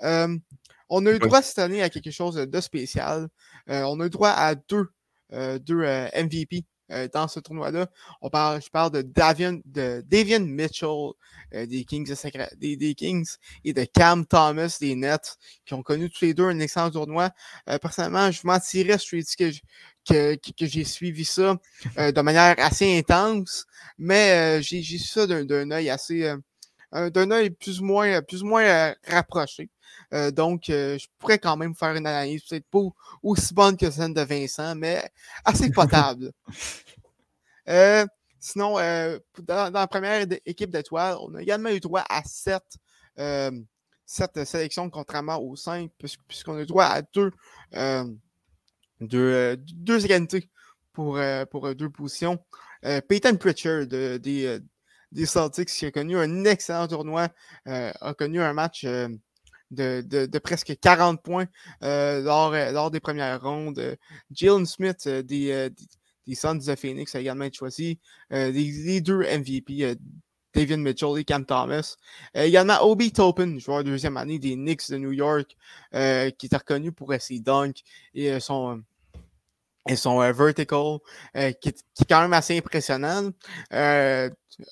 [0.01, 3.29] on a eu droit cette année à quelque chose de spécial.
[3.69, 4.91] on a eu droit à deux,
[5.31, 7.87] deux MVP euh, dans ce tournoi-là.
[8.21, 11.13] On parle, je parle de Davian, de Davian Mitchell
[11.55, 12.15] euh, des, Kings
[12.57, 16.59] des, Kings et de Cam Thomas des Nets qui ont connu tous les deux un
[16.61, 17.31] excellent tournoi.
[17.69, 19.63] Euh, personnellement, je mentirais si je dis
[20.07, 21.57] que, que, j'ai suivi ça
[21.97, 23.67] de manière assez intense,
[23.99, 26.35] mais j'ai su ça d'un œil assez
[26.93, 29.71] d'un œil plus ou moins, plus ou moins rapproché.
[30.33, 32.89] Donc, je pourrais quand même faire une analyse, peut-être pas
[33.23, 35.03] aussi bonne que celle de Vincent, mais
[35.45, 36.33] assez potable.
[38.39, 38.75] sinon,
[39.43, 42.79] dans, la première équipe d'étoiles, on a également eu droit à sept,
[44.45, 45.91] sélections, contrairement aux cinq,
[46.29, 47.31] puisqu'on a eu droit à deux,
[49.01, 50.51] deux, deux égalités
[50.93, 51.19] pour,
[51.51, 52.39] pour deux positions.
[53.09, 54.61] Peyton Pritchard des,
[55.13, 57.29] des Celtics qui a connu un excellent tournoi,
[57.69, 59.09] euh, a connu un match euh,
[59.73, 61.47] de, presque 40 points
[61.83, 63.97] euh, lors, lors, des premières rondes.
[64.31, 65.71] Jalen Smith des,
[66.27, 67.99] des, Suns de Phoenix a également été choisi.
[68.31, 69.97] Les, deux MVP,
[70.55, 71.97] David Mitchell et Cam Thomas.
[72.35, 75.57] également Obi Topin, joueur de deuxième année des Knicks de New York,
[75.93, 77.83] qui est reconnu pour ses dunks
[78.15, 78.83] et son
[79.89, 80.99] et son vertical,
[81.35, 83.31] qui, est, quand même assez impressionnant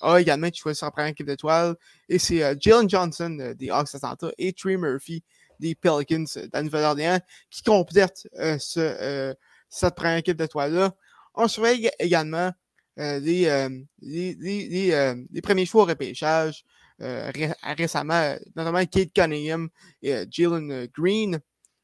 [0.01, 1.75] a également choisi sur la première équipe d'étoiles.
[2.09, 5.23] Et c'est euh, Jalen Johnson euh, des Hawks d'Atlanta et Trey Murphy
[5.59, 7.21] des Pelicans de la Nouvelle-Orléans
[7.51, 9.35] qui complètent euh, ce,
[9.69, 10.95] cette première équipe d'étoiles-là.
[11.35, 12.51] On surveille également
[12.97, 13.19] les,
[14.01, 16.65] les, les, les, premiers choix au repêchage.
[16.99, 19.69] récemment, notamment Kate Cunningham
[20.03, 21.41] et Jalen Green.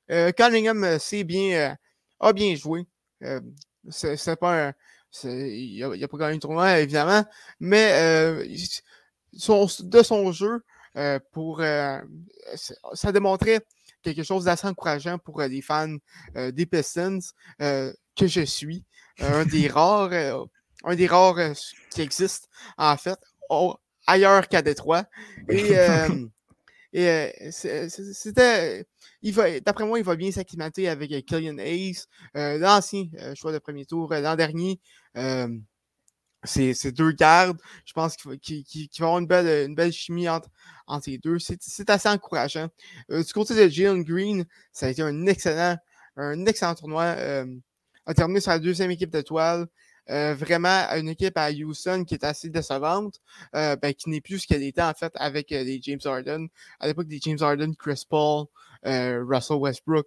[0.08, 1.76] Cunningham bien,
[2.20, 2.86] a bien joué.
[3.90, 4.74] C'est pas un,
[5.24, 7.24] il n'a pas gagné le tournoi, évidemment,
[7.60, 10.62] mais euh, de son jeu,
[10.96, 12.00] euh, pour, euh,
[12.94, 13.60] ça démontrait
[14.02, 15.96] quelque chose d'assez encourageant pour les fans
[16.34, 17.18] des Pistons
[17.58, 18.84] que je suis.
[19.20, 20.46] un des rares,
[20.84, 21.54] un des rares
[21.90, 22.48] qui existent,
[22.78, 23.18] en fait,
[24.06, 25.04] ailleurs qu'à Détroit.
[25.48, 25.74] Et
[26.96, 28.86] Et euh, c'était.
[29.60, 32.06] D'après moi, il va bien s'acclimater avec euh, Killian Hayes,
[32.38, 33.04] euh, l'ancien
[33.34, 34.80] choix de premier tour l'an dernier.
[36.44, 37.58] c'est deux gardes.
[37.84, 40.48] Je pense qu'il va, avoir une belle, une belle chimie entre,
[40.86, 41.38] entre les deux.
[41.38, 42.68] C'est assez encourageant.
[43.10, 45.76] du côté de Jalen Green, ça a été un excellent,
[46.16, 47.14] un excellent tournoi.
[48.06, 49.66] a terminé sur la deuxième équipe d'étoiles.
[50.08, 53.20] Euh, vraiment une équipe à Houston qui est assez décevante,
[53.56, 56.46] euh, ben, qui n'est plus ce qu'elle était en fait avec euh, les James Harden.
[56.78, 58.46] À l'époque des James Harden, Chris Paul,
[58.84, 60.06] Russell Westbrook,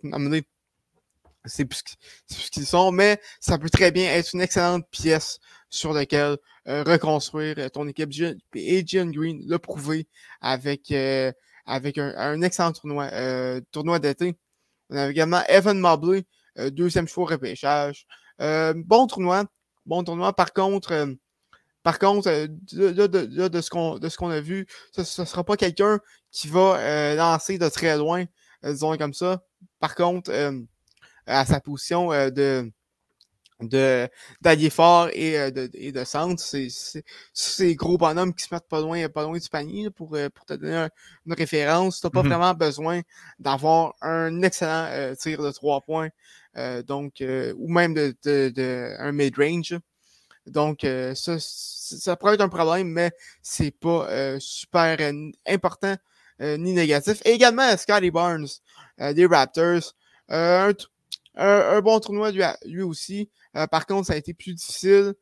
[1.45, 1.81] c'est plus
[2.29, 7.69] ce qu'ils sont, mais ça peut très bien être une excellente pièce sur laquelle reconstruire
[7.71, 8.11] ton équipe.
[8.55, 10.07] Et John Green l'a prouvé
[10.39, 10.93] avec,
[11.65, 13.09] avec un, excellent tournoi,
[13.71, 14.35] tournoi d'été.
[14.89, 16.23] On a également Evan Mobley,
[16.71, 18.05] deuxième choix repêchage.
[18.39, 19.45] bon tournoi,
[19.89, 20.31] bon tournoi.
[20.33, 21.13] Par contre, euh,
[21.83, 23.69] par contre, euh, de, ce
[24.17, 25.99] qu'on a vu, ce ne sera pas quelqu'un
[26.31, 28.25] qui va euh, lancer de très loin,
[28.63, 29.43] disons comme ça.
[29.79, 30.31] Par contre,
[31.25, 32.71] à sa position de
[34.39, 36.41] d'allier fort et de, et de centre.
[36.41, 36.69] C'est
[37.33, 40.53] ces gros bonhommes qui se mettent pas loin, pas loin du panier pour, pour te
[40.53, 40.87] donner
[41.25, 41.99] une référence.
[41.99, 42.27] Tu n'as pas mm-hmm.
[42.27, 43.01] vraiment besoin
[43.37, 46.09] d'avoir un excellent tir de trois points
[46.55, 49.77] donc, euh, ou même de, un mid-range.
[50.45, 54.97] Donc, euh, ça, ça pourrait être un problème, mais c'est pas super
[55.47, 55.95] important
[56.41, 57.21] ni négatif.
[57.25, 58.47] Et également, Scotty Barnes
[58.97, 59.93] des Raptors.
[60.29, 63.29] Un, bon tournoi lui, aussi.
[63.71, 65.15] par contre, ça a été plus difficile.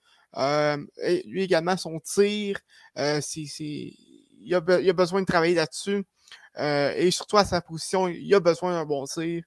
[1.25, 2.59] lui également, son tir,
[2.95, 6.05] c'est, il, a, il, a, besoin de travailler là-dessus.
[6.59, 9.41] et surtout à sa position, il a besoin d'un bon tir.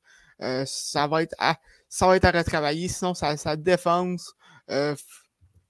[0.64, 1.56] Ça va être à,
[1.90, 2.88] ça va être à retravailler.
[2.88, 4.34] Sinon, sa, défense,
[4.70, 4.94] euh,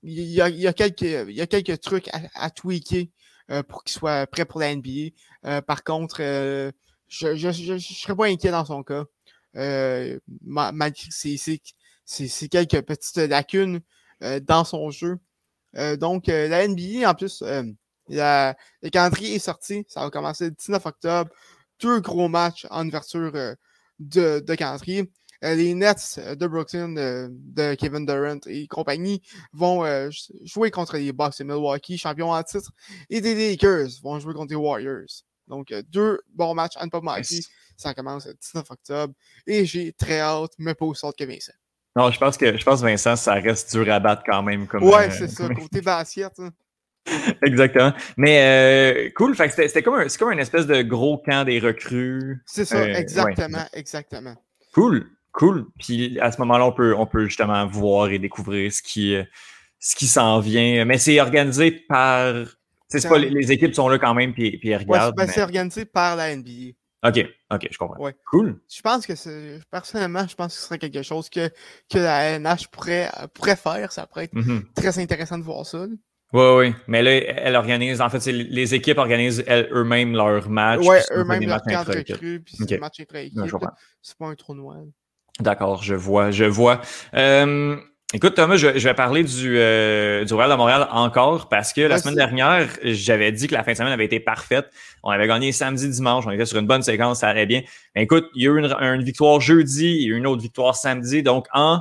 [0.03, 3.09] il, y a, quelques, il y a quelques trucs à, tweaker
[3.51, 5.11] euh, pour qu'il soit prêt pour la NBA.
[5.47, 6.19] Euh, par contre,
[7.09, 9.05] je ne serais pas inquiet dans son cas.
[10.45, 11.09] malgré
[12.05, 13.81] c'est quelques petites lacunes
[14.43, 15.19] dans son jeu.
[15.97, 17.43] donc, la NBA, en plus,
[18.09, 19.87] le calendrier est sorti.
[19.89, 21.31] Ça va commencer le 19 octobre.
[21.81, 23.57] Deux gros matchs en ouverture
[24.01, 25.11] de, de calendrier.
[25.43, 26.95] les Nets de Brooklyn,
[27.31, 29.85] de Kevin Durant et compagnie, vont
[30.43, 32.73] jouer contre les Bucks de Milwaukee, champions en titre,
[33.09, 35.25] et les Lakers vont jouer contre les Warriors.
[35.47, 37.41] Donc, deux bons matchs à ne pas manquer.
[37.77, 39.15] Ça commence le 19 octobre.
[39.47, 41.53] Et j'ai très hâte, mais pas aussi hâte que Vincent.
[41.97, 44.67] Non, je pense que je pense Vincent, ça reste dur à battre quand même.
[44.69, 46.39] Comme, ouais, c'est ça, côté bassiette.
[46.39, 46.51] Hein.
[47.43, 47.93] Exactement.
[48.17, 52.43] Mais euh, cool, c'était comme, un, comme une espèce de gros camp des recrues.
[52.47, 54.35] C'est ça, euh, exactement, exactement.
[54.75, 55.67] Cool, cool.
[55.79, 59.25] Puis à ce moment-là, on peut, on peut justement voir et découvrir ce qui, euh,
[59.79, 60.85] ce qui s'en vient.
[60.85, 62.35] Mais c'est organisé par.
[62.89, 65.19] C'est pas les, équipes sont là quand même puis, puis regardent.
[65.19, 66.73] Ouais, c'est organisé par la NBA.
[67.03, 68.11] OK, OK, je comprends.
[68.27, 68.61] Cool.
[68.69, 69.15] Je pense que
[69.71, 71.49] personnellement, je pense que ce serait quelque chose que,
[71.89, 73.93] que la NH pourrait, pourrait faire.
[73.93, 74.73] Ça pourrait être mm-hmm.
[74.75, 75.87] très intéressant de voir ça.
[76.33, 76.75] Oui, oui.
[76.87, 80.81] Mais là, elle organise, en fait, les équipes organisent eux-mêmes leurs matchs.
[80.85, 83.41] Oui, eux-mêmes leurs cadres recrues, puis c'est matchs intra-équipe.
[84.01, 84.77] C'est pas un tournoi.
[85.41, 86.81] D'accord, je vois, je vois.
[87.15, 87.77] Euh,
[88.13, 91.99] écoute, Thomas, je, vais parler du, euh, du Royal de Montréal encore parce que la
[91.99, 94.71] semaine dernière, j'avais dit que la fin de semaine avait été parfaite.
[95.03, 97.63] On avait gagné samedi, dimanche, on était sur une bonne séquence, ça allait bien.
[97.95, 100.27] Mais écoute, il y a eu une, une victoire jeudi, il y a eu une
[100.27, 101.23] autre victoire samedi.
[101.23, 101.81] Donc, en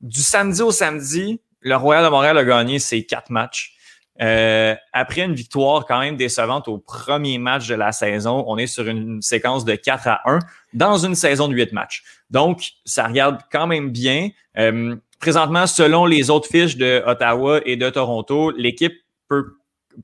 [0.00, 3.76] du samedi au samedi, le Royal de Montréal a gagné ses quatre matchs.
[4.20, 8.66] Euh, après une victoire quand même décevante au premier match de la saison, on est
[8.66, 10.38] sur une séquence de 4 à 1
[10.74, 12.02] dans une saison de 8 matchs.
[12.30, 14.28] Donc, ça regarde quand même bien.
[14.58, 18.94] Euh, présentement, selon les autres fiches de Ottawa et de Toronto, l'équipe
[19.28, 19.54] peut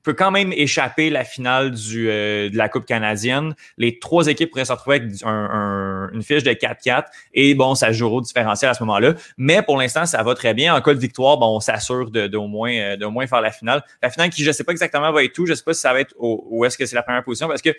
[0.03, 3.55] peut quand même échapper la finale du, euh, de la Coupe canadienne.
[3.77, 5.11] Les trois équipes pourraient se retrouver avec
[6.13, 9.13] une fiche de 4-4 et bon, ça joue au différentiel à ce moment-là.
[9.37, 10.75] Mais pour l'instant, ça va très bien.
[10.75, 13.51] En cas de victoire, bon, on s'assure de, de, moins, euh, de moins faire la
[13.51, 13.83] finale.
[14.01, 15.45] La finale qui, je sais pas exactement, va être tout.
[15.45, 17.61] Je sais pas si ça va être où est-ce que c'est la première position parce
[17.61, 17.71] que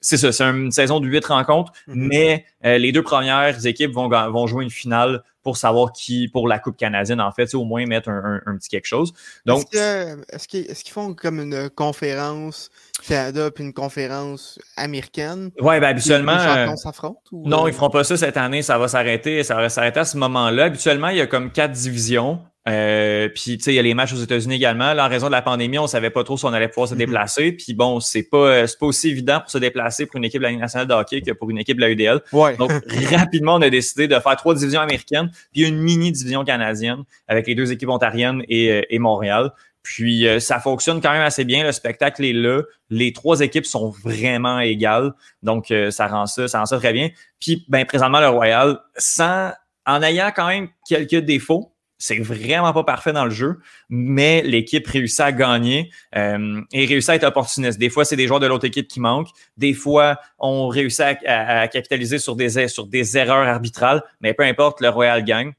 [0.00, 1.94] c'est ça, c'est une saison de huit rencontres, mm-hmm.
[1.94, 6.48] mais euh, les deux premières équipes vont, vont jouer une finale pour savoir qui, pour
[6.48, 9.12] la Coupe canadienne, en fait, au moins mettre un, petit quelque chose.
[9.44, 12.70] Donc, est-ce qu'ils font comme une conférence
[13.06, 15.50] Canada puis une conférence américaine?
[15.60, 16.36] Oui, ben habituellement.
[16.36, 17.20] Les euh, s'affrontent?
[17.32, 20.16] Non, ils feront pas ça cette année, ça va s'arrêter, ça va s'arrêter à ce
[20.18, 20.64] moment-là.
[20.64, 22.40] Habituellement, il y a comme quatre divisions.
[22.68, 24.94] Euh, puis tu sais, il y a les matchs aux États-Unis également.
[24.94, 26.94] Là, en raison de la pandémie, on savait pas trop si on allait pouvoir se
[26.94, 27.00] mhm.
[27.00, 27.52] déplacer.
[27.52, 30.38] Puis bon, c'est pas euh, c'est pas aussi évident pour se déplacer pour une équipe
[30.38, 32.20] de la Ligue nationale de hockey que pour une équipe de la UDL.
[32.58, 32.70] Donc
[33.10, 37.46] rapidement, on a décidé de faire trois divisions américaines puis une mini division canadienne avec
[37.46, 39.50] les deux équipes ontariennes et, euh, et Montréal.
[39.82, 41.64] Puis ça fonctionne quand même assez bien.
[41.64, 42.62] Le spectacle est là.
[42.88, 45.12] Les trois équipes sont vraiment égales.
[45.42, 47.10] Donc ça rend ça, ça rend ça très bien.
[47.40, 49.50] Puis ben présentement le Royal, sans
[49.84, 51.71] en ayant quand même quelques défauts,
[52.02, 57.10] c'est vraiment pas parfait dans le jeu, mais l'équipe réussit à gagner euh, et réussit
[57.10, 57.78] à être opportuniste.
[57.78, 59.30] Des fois, c'est des joueurs de l'autre équipe qui manquent.
[59.56, 64.80] Des fois, on réussit à, capitaliser sur des, sur des erreurs arbitrales, mais peu importe,
[64.80, 65.52] le Royal gagne.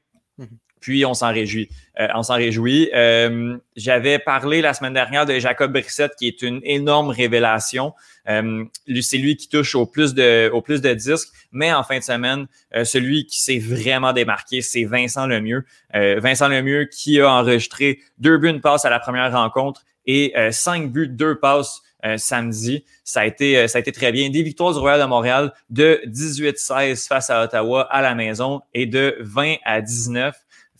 [0.84, 1.70] Puis on s'en réjouit.
[1.98, 2.90] Euh, on s'en réjouit.
[2.94, 7.94] Euh, j'avais parlé la semaine dernière de Jacob Brissett, qui est une énorme révélation.
[8.28, 8.64] Euh,
[9.00, 12.04] c'est lui qui touche au plus de, au plus de disques, mais en fin de
[12.04, 12.48] semaine,
[12.84, 15.64] celui qui s'est vraiment démarqué, c'est Vincent Lemieux.
[15.94, 20.92] Vincent Lemieux qui a enregistré deux buts, une passe à la première rencontre et cinq
[20.92, 21.80] buts, deux passes
[22.18, 22.84] samedi.
[23.04, 24.28] Ça a, été, ça a été très bien.
[24.28, 28.84] Des victoires du Royal de Montréal de 18-16 face à Ottawa à la maison et
[28.84, 30.34] de 20 à 19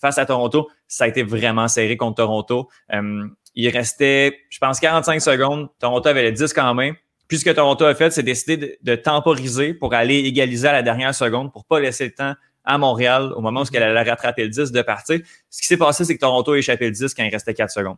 [0.05, 2.69] face à Toronto, ça a été vraiment serré contre Toronto.
[2.93, 5.69] Euh, il restait, je pense, 45 secondes.
[5.81, 6.95] Toronto avait les 10 quand même.
[7.27, 10.83] Puis ce que Toronto a fait, c'est décider de, temporiser pour aller égaliser à la
[10.83, 12.35] dernière seconde pour pas laisser le temps
[12.67, 15.21] à Montréal au moment où elle allait rattraper le 10 de partir.
[15.49, 17.71] Ce qui s'est passé, c'est que Toronto a échappé le 10 quand il restait 4
[17.71, 17.97] secondes.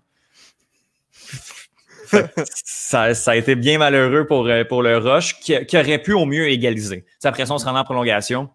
[2.45, 6.49] ça, a été bien malheureux pour, euh, pour le Rush qui, aurait pu au mieux
[6.49, 7.05] égaliser.
[7.19, 8.49] Sa pression se rendant en prolongation.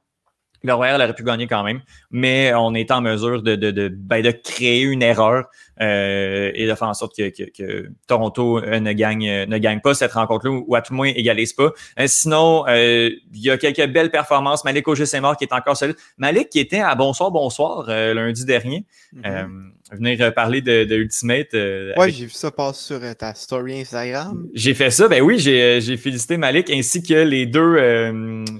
[0.63, 3.87] Le Royal aurait pu gagner quand même, mais on est en mesure de, de, de,
[3.87, 5.45] ben, de créer une erreur
[5.81, 9.79] euh, et de faire en sorte que, que, que Toronto euh, ne gagne ne gagne
[9.79, 11.71] pas cette rencontre-là ou, à tout le moins égalise pas.
[11.99, 14.63] Euh, sinon, il y a quelques belles performances.
[14.63, 15.95] Malik Auger-Saint-Mort qui est encore solide.
[16.17, 18.85] Malik qui était à Bonsoir, Bonsoir lundi dernier.
[19.15, 21.53] Mm-hmm venir euh, parler de, de Ultimate.
[21.53, 24.47] Euh, ouais, j'ai vu ça passer sur euh, ta story Instagram.
[24.53, 27.75] J'ai fait ça, ben oui, j'ai félicité Malik ainsi que les deux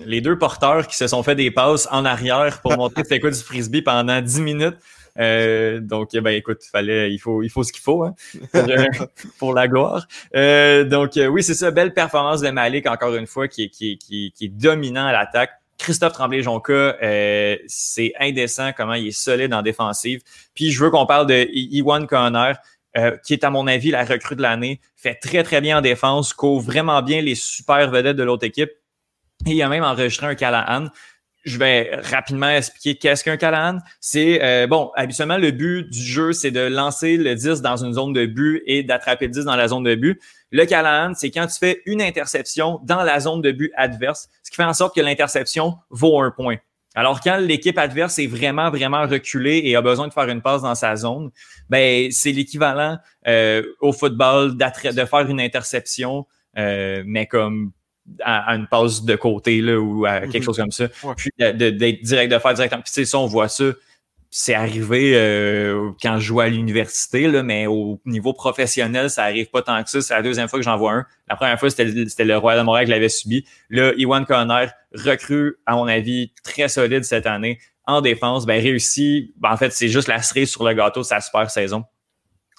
[0.06, 3.32] les deux porteurs qui se sont fait des passes en arrière pour montrer c'était quoi
[3.32, 4.78] du frisbee pendant 10 minutes.
[5.88, 8.15] donc, ben écoute, fallait, il faut, il faut ce qu'il faut hein,
[9.39, 10.08] pour, la gloire.
[10.34, 14.46] donc, oui, c'est ça, belle performance de Malik encore une fois, qui, qui, qui, qui
[14.46, 15.52] est dominant à l'attaque.
[15.82, 20.22] Christophe Tremblay-Jonca, euh, c'est indécent comment il est solide en défensive.
[20.54, 22.54] Puis je veux qu'on parle de Iwan Conner,
[22.98, 25.82] euh, qui est à mon avis la recrue de l'année, fait très très bien en
[25.82, 28.72] défense, couvre vraiment bien les super vedettes de l'autre équipe.
[29.48, 30.88] Et il a même enregistré un Callahan.
[31.43, 33.80] Je vais rapidement expliquer qu'est-ce qu'un Callahan.
[33.99, 38.13] C'est, bon, habituellement, le but du jeu, c'est de lancer le 10 dans une zone
[38.13, 40.21] de but et d'attraper le 10 dans la zone de but.
[40.51, 44.51] Le Callahan, c'est quand tu fais une interception dans la zone de but adverse, ce
[44.51, 46.58] qui fait en sorte que l'interception vaut un point.
[46.93, 50.62] Alors, quand l'équipe adverse est vraiment, vraiment reculée et a besoin de faire une passe
[50.62, 51.32] dans sa zone,
[51.69, 56.27] ben c'est l'équivalent euh, au football de faire une interception,
[56.58, 57.71] euh, mais comme
[58.23, 60.43] à, une passe de côté là, ou à quelque mhm.
[60.43, 60.87] chose comme ça.
[61.15, 62.81] Puis d'être direct, de faire directement.
[62.81, 63.65] Puis ça, on voit ça
[64.33, 69.61] c'est arrivé euh, quand je jouais à l'université, mais au niveau professionnel, ça arrive pas
[69.61, 70.01] tant que ça.
[70.01, 71.05] C'est la deuxième fois que j'en vois un.
[71.29, 73.45] La première fois, c'était le Royal de Montréal qui l'avait subi.
[73.69, 79.33] Là, Iwan Conner, recrue, à mon avis, très solide cette année en défense, ben réussi.
[79.37, 81.83] Ben, en fait, c'est juste la cerise sur le gâteau de sa super saison.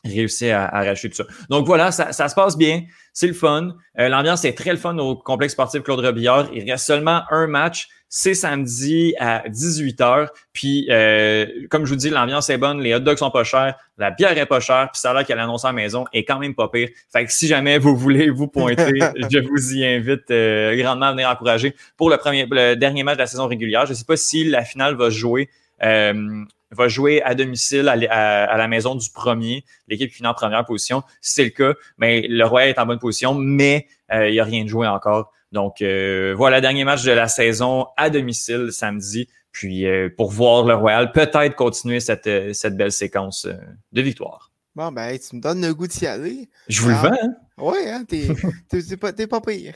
[0.04, 1.24] Réussi à, arracher tout ça.
[1.48, 2.82] Donc voilà, ça, ça se passe bien.
[3.12, 3.74] C'est le fun.
[3.98, 6.48] Euh, l'ambiance est très le fun au complexe sportif Claude Robillard.
[6.52, 10.28] Il reste seulement un match c'est samedi à 18h.
[10.52, 13.74] Puis, euh, comme je vous dis, l'ambiance est bonne, les hot dogs sont pas chers,
[13.96, 16.24] la bière est pas chère, puis ça a l'air qu'elle annonce à la maison est
[16.24, 16.90] quand même pas pire.
[17.10, 18.98] Fait que si jamais vous voulez vous pointer,
[19.30, 23.16] je vous y invite euh, grandement à venir encourager pour le premier, le dernier match
[23.16, 23.86] de la saison régulière.
[23.86, 25.48] Je sais pas si la finale va jouer.
[25.82, 30.64] Euh, va jouer à domicile à, la maison du premier, l'équipe qui finit en première
[30.64, 31.02] position.
[31.20, 34.44] Si c'est le cas, mais le Royal est en bonne position, mais il n'y a
[34.44, 35.32] rien de joué encore.
[35.52, 39.28] Donc euh, voilà, dernier match de la saison à domicile samedi.
[39.52, 43.46] Puis euh, pour voir le Royal peut-être continuer cette, euh, cette belle séquence
[43.92, 44.50] de victoire.
[44.74, 46.48] Bon, ben, tu me donnes le goût d'y aller.
[46.66, 47.02] Je vous le ah.
[47.02, 47.34] vends, hein?
[47.58, 49.74] Oui, hein, t'es pas, pas pire.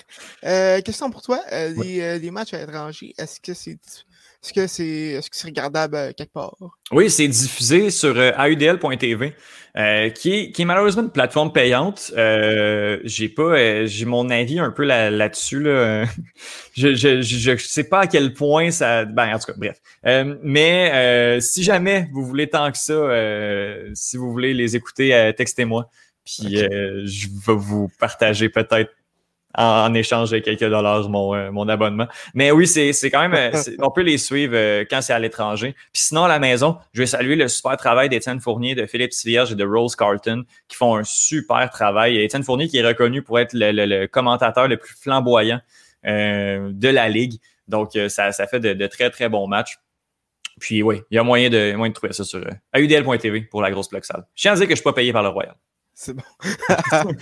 [0.82, 3.78] question pour toi, les, les, matchs à l'étranger, est-ce que c'est
[4.46, 6.54] est-ce que c'est est -ce c'est regardable euh, quelque part?
[6.92, 9.34] Oui, c'est diffusé sur euh, audl.tv,
[9.76, 12.12] euh, qui, est, qui est malheureusement une plateforme payante.
[12.14, 15.60] j'ai pas j'ai mon avis un peu là-dessus.
[15.60, 16.04] Là
[16.76, 19.04] je, je, je, sais pas à quel point ça.
[19.04, 19.78] Ben, en tout cas, bref.
[20.42, 23.00] mais si jamais vous voulez tant que ça,
[23.94, 25.90] si vous voulez les écouter, textez-moi.
[26.24, 28.92] Puis je vais vous partager peut-être
[29.56, 32.06] en, échange de quelques dollars mon, euh, mon abonnement.
[32.34, 35.74] Mais oui, c'est quand même, euh, on peut les suivre euh, quand c'est à l'étranger.
[35.92, 39.12] Puis sinon, à la maison, je vais saluer le super travail d'Étienne Fournier, de Philippe
[39.12, 42.18] Sivierge et de Rose Carton, qui font un super travail.
[42.18, 45.60] Étienne Fournier qui est reconnu pour être le, commentateur le plus flamboyant
[46.04, 47.40] de la Ligue.
[47.66, 49.78] Donc, ça, ça fait de, très, très bons matchs.
[50.60, 52.40] Puis oui, il y a moyen de, moyen de trouver ça sur
[52.74, 54.24] audl.tv pour la grosse bloc salle.
[54.34, 55.54] Je tiens à dire que je ne suis pas payé par le Royal.
[55.98, 56.22] C'est bon.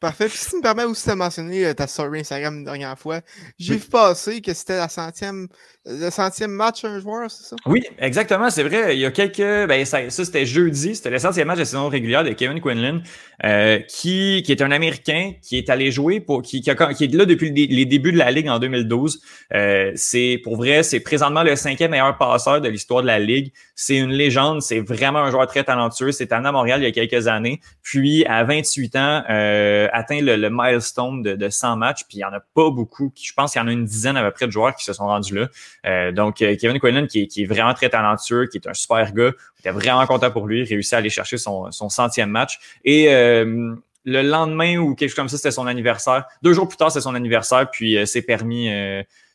[0.00, 0.28] Parfait.
[0.28, 3.20] Puis si tu me permets aussi de mentionner euh, ta story Instagram une dernière fois,
[3.58, 5.48] j'ai vu passer que c'était la centième,
[5.84, 7.56] le centième match un joueur, c'est ça?
[7.66, 8.96] Oui, exactement, c'est vrai.
[8.96, 9.68] Il y a quelques.
[9.68, 13.02] Ben, ça, c'était jeudi, c'était le centième match de saison régulière de Kevin Quinlan,
[13.44, 17.26] euh, qui, qui est un Américain qui est allé jouer pour qui, qui, est là
[17.26, 19.20] depuis les débuts de la Ligue en 2012.
[19.52, 23.52] Euh, c'est pour vrai, c'est présentement le cinquième meilleur passeur de l'histoire de la Ligue.
[23.74, 26.12] C'est une légende, c'est vraiment un joueur très talentueux.
[26.12, 27.60] C'est à Montréal il y a quelques années.
[27.82, 27.89] Puis
[28.26, 32.04] à 28 ans, euh, atteint le, milestone de, de, 100 matchs.
[32.08, 33.12] Puis il n'y en a pas beaucoup.
[33.20, 34.92] Je pense qu'il y en a une dizaine à peu près de joueurs qui se
[34.92, 35.48] sont rendus là.
[35.86, 39.12] Euh, donc euh, Kevin Quinlan, qui qui est, vraiment très talentueux, qui est un super
[39.12, 39.32] gars.
[39.58, 40.64] était vraiment content pour lui.
[40.64, 42.58] Réussi à aller chercher son, son centième match.
[42.84, 43.74] Et euh,
[44.04, 46.24] le lendemain ou quelque chose comme ça, c'était son anniversaire.
[46.42, 48.70] Deux jours plus tard, c'est son anniversaire, puis c'est permis,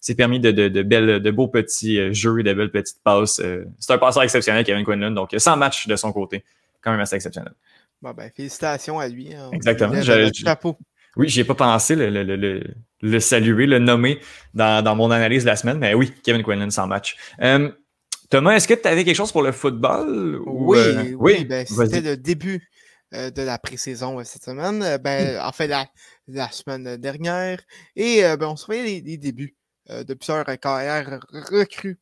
[0.02, 3.40] c'est permis de, de, de, belles, de beaux petits jeux, de belles petites passes.
[3.80, 6.44] c'est un passeur exceptionnel, Kevin Quinlan, donc 100 matchs de son côté,
[6.82, 7.54] quand même assez exceptionnel.
[8.02, 9.34] Bon, ben, félicitations à lui.
[9.34, 9.50] Hein.
[9.54, 9.94] Exactement.
[10.34, 10.78] chapeau.
[11.18, 12.64] Oui, j'ai pas pensé le, le, le,
[13.02, 14.20] le, saluer, le nommer
[14.54, 17.16] dans, dans, mon analyse de la semaine, mais oui, Kevin Quinlan sans match.
[17.42, 17.72] Euh,
[18.30, 20.42] Thomas, est-ce que tu avais quelque chose pour le football?
[20.46, 22.70] oui, euh, oui, ben, c'était le début
[23.14, 24.98] euh, de la pré-saison cette semaine.
[24.98, 25.86] Ben, en fait, la,
[26.28, 27.62] la semaine dernière.
[27.96, 29.56] Et ben, on se voyait les, débuts
[29.90, 32.00] de plusieurs carrières recrues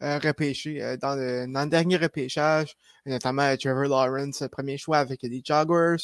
[0.00, 5.98] repêchées dans le, dans, le, dernier repêchage, notamment Trevor Lawrence, premier choix avec les Jaguars.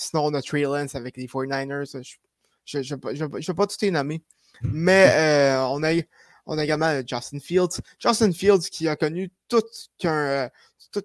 [0.00, 2.16] Sinon, on a Trey Lance avec les 49ers.
[2.64, 4.22] Je ne vais pas tout les nommer.
[4.62, 5.92] Mais euh, on, a,
[6.46, 7.80] on a également euh, Justin Fields.
[7.98, 9.62] Justin Fields qui a connu tout
[9.98, 10.50] qu'un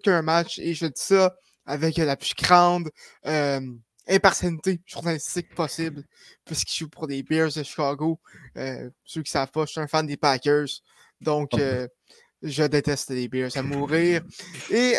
[0.08, 0.60] euh, match.
[0.60, 2.90] Et je dis ça avec la plus grande
[3.26, 3.60] euh,
[4.86, 6.04] journalistique possible.
[6.46, 8.20] Puisqu'il joue pour les Bears de Chicago.
[8.56, 10.70] ceux qui ne savent pas, je suis un fan des Packers.
[11.22, 11.52] Donc,
[12.42, 14.22] je déteste les Bears à mourir.
[14.72, 14.94] Et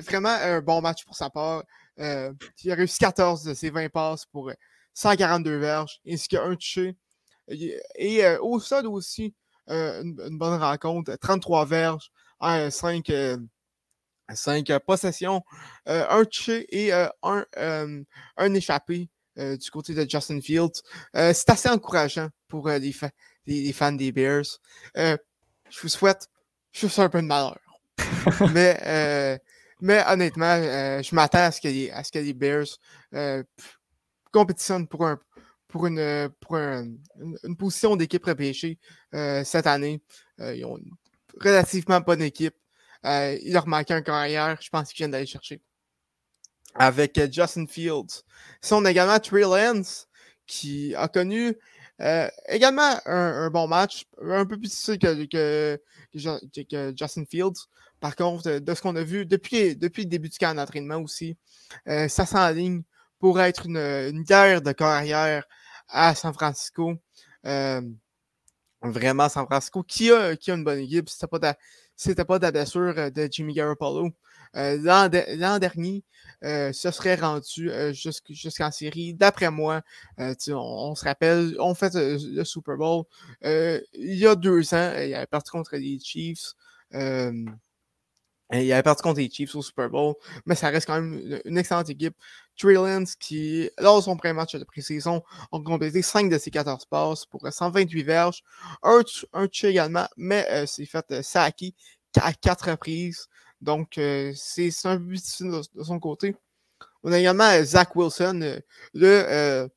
[0.00, 1.62] vraiment, un bon match pour sa part.
[1.98, 2.32] Euh,
[2.62, 4.50] il a réussi 14 de ses 20 passes pour
[4.94, 6.96] 142 euh, verges, ainsi qu'un touché.
[7.48, 9.34] Et, euh, au sol aussi,
[9.68, 13.12] une, bonne rencontre, 33 verges, 5,
[14.32, 15.42] 5 possessions,
[15.86, 17.44] un touché et un,
[18.36, 20.82] un échappé du côté de Justin Fields.
[21.14, 22.92] c'est assez encourageant pour les,
[23.72, 24.58] fans des Bears.
[25.72, 26.28] Je vous souhaite
[26.72, 27.58] juste un peu de malheur.
[28.52, 29.38] mais,
[29.80, 30.56] mais honnêtement,
[31.02, 32.66] je m'attends à ce que les, à ce que les Bears
[34.30, 35.18] compétitionnent pour, un,
[35.68, 38.78] pour, une, pour une, position d'équipe repêchée
[39.12, 40.02] cette année.
[40.38, 40.90] ils ont une
[41.40, 42.56] relativement bonne équipe.
[43.04, 44.58] il leur manquait un carrière.
[44.60, 45.60] Je pense qu'ils viennent d'aller chercher
[46.74, 48.22] avec euh, Justin Fields.
[48.60, 50.08] Si on a également Trey Lance,
[50.46, 51.56] qui a connu
[52.00, 55.78] euh, également un, bon match, un peu plus difficile que,
[56.12, 57.68] que, Justin Fields.
[58.00, 61.36] Par contre, de ce qu'on a vu depuis, depuis le début du camp d'entraînement aussi,
[61.88, 62.82] euh, ça s'enligne
[63.20, 65.44] pour être une, guerre de carrière
[65.88, 66.94] à San Francisco.
[68.82, 71.08] vraiment, San Francisco, qui a, qui a une bonne équipe.
[71.08, 71.54] C'était pas
[72.06, 74.10] de, pas de la blessure de Jimmy Garoppolo.
[74.54, 75.08] L'an
[75.58, 76.04] dernier,
[76.44, 79.14] euh, ce serait rendu euh, jusqu'en série.
[79.14, 79.82] D'après moi,
[80.18, 83.04] euh, on, se rappelle, on fait le Super Bowl
[83.42, 86.54] il y a deux ans, il avait perdu contre les Chiefs.
[86.92, 87.48] il
[88.50, 90.14] avait perdu contre les Chiefs au Super Bowl,
[90.44, 92.16] mais ça reste quand même une, excellente équipe.
[92.56, 95.22] Trey Lance, qui, lors de son premier match de pré-saison,
[95.52, 98.42] a complété 5 de ses 14 passes pour 128 verges,
[98.82, 101.74] un, un également, mais c'est fait sacky
[102.20, 103.28] à 4 reprises.
[103.62, 106.34] Donc, euh, c'est un difficile de, son côté.
[107.04, 108.58] On a également euh, Zach Wilson, euh,
[108.92, 109.70] le,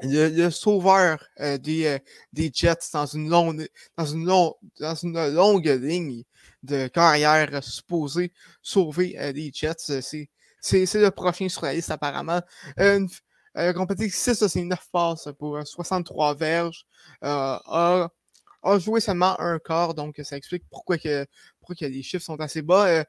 [0.00, 1.98] le, sauveur des,
[2.32, 6.24] des, Jets dans une, longue, dans, une dans une longue ligne
[6.64, 8.32] de carrière supposée
[8.62, 10.02] sauver les Jets.
[10.02, 10.28] C'est
[10.72, 12.40] le prochain sur la liste apparemment.
[12.76, 13.08] Une,
[13.54, 16.86] a complété 6 de ses 9 passes pour 63 verges.
[17.22, 18.10] a,
[18.66, 22.62] a joué seulement un quart, donc ça explique pourquoi que, que les chiffres sont assez
[22.62, 22.86] bas.
[22.88, 23.04] Euh,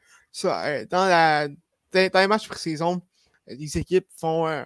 [0.45, 3.02] euh, dans, la, dans, les matchs pré-saison,
[3.50, 4.66] euh, les équipes font,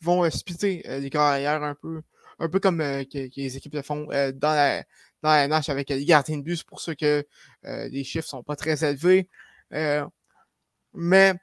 [0.00, 2.02] vont splitter les carrières un peu,
[2.38, 4.82] un peu comme les équipes le font dans la,
[5.22, 6.54] dans la avec les gardiens de.
[6.54, 7.24] C'est pour ça que
[7.64, 9.28] les chiffres ne sont pas très élevés.
[10.94, 11.34] mais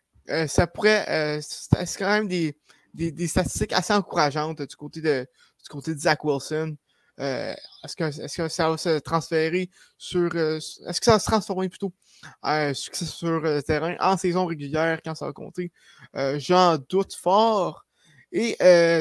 [0.47, 1.39] ça pourrait.
[1.41, 2.55] c'est quand même des,
[2.93, 5.27] des, statistiques assez encourageantes du côté de,
[5.63, 6.75] du côté de Zach Wilson.
[7.19, 7.53] Euh,
[7.83, 7.95] est-ce
[8.37, 10.29] que, ça va se transférer sur.
[10.35, 11.93] Euh, est-ce que ça va se transformer plutôt
[12.41, 15.71] en succès sur le terrain en saison régulière quand ça va compter?
[16.15, 17.85] Euh, j'en doute fort.
[18.31, 18.55] Et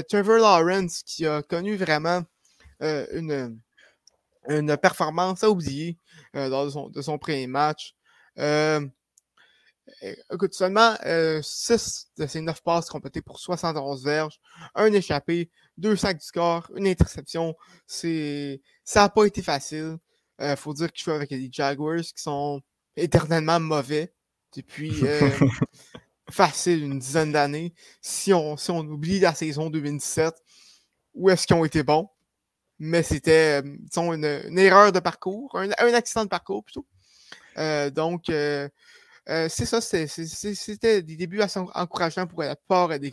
[0.09, 2.23] Trevor Lawrence qui a connu vraiment
[2.81, 3.61] une,
[4.49, 5.99] une performance à oublier
[6.33, 7.95] lors de son, de son premier match.
[10.33, 10.95] Écoute, seulement
[11.43, 14.39] 6 de ses 9 passes complétées pour 71 verges,
[14.75, 17.57] un échappé, deux sacs du score, une interception.
[17.87, 19.99] C'est, ça n'a pas été facile.
[20.41, 22.61] Il euh, faut dire qu'il joue avec les Jaguars qui sont
[22.97, 24.13] éternellement mauvais
[24.55, 25.31] depuis euh,
[26.31, 27.75] facile une dizaine d'années.
[28.01, 30.35] Si on, si on oublie la saison 2017,
[31.15, 32.09] où est-ce qu'ils ont été bons?
[32.79, 36.87] Mais c'était, euh, disons, une, erreur de parcours, un, accident de parcours plutôt.
[37.91, 38.31] donc,
[39.29, 43.13] c'est ça, c'était des débuts assez encourageants pour la plupart des,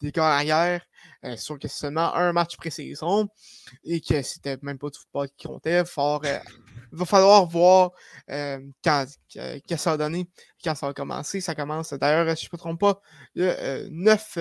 [0.00, 0.82] des carrières.
[1.24, 3.28] Euh, sûr que seulement un match pré-saison
[3.82, 5.82] et que c'était même pas du football qui comptait.
[5.82, 6.38] Euh,
[6.92, 7.92] il va falloir voir
[8.30, 9.06] euh, quand,
[9.76, 10.28] ça va donner,
[10.62, 11.40] quand ça va commencer.
[11.40, 13.00] Ça commence d'ailleurs, si je ne me trompe pas,
[13.34, 14.38] le 9.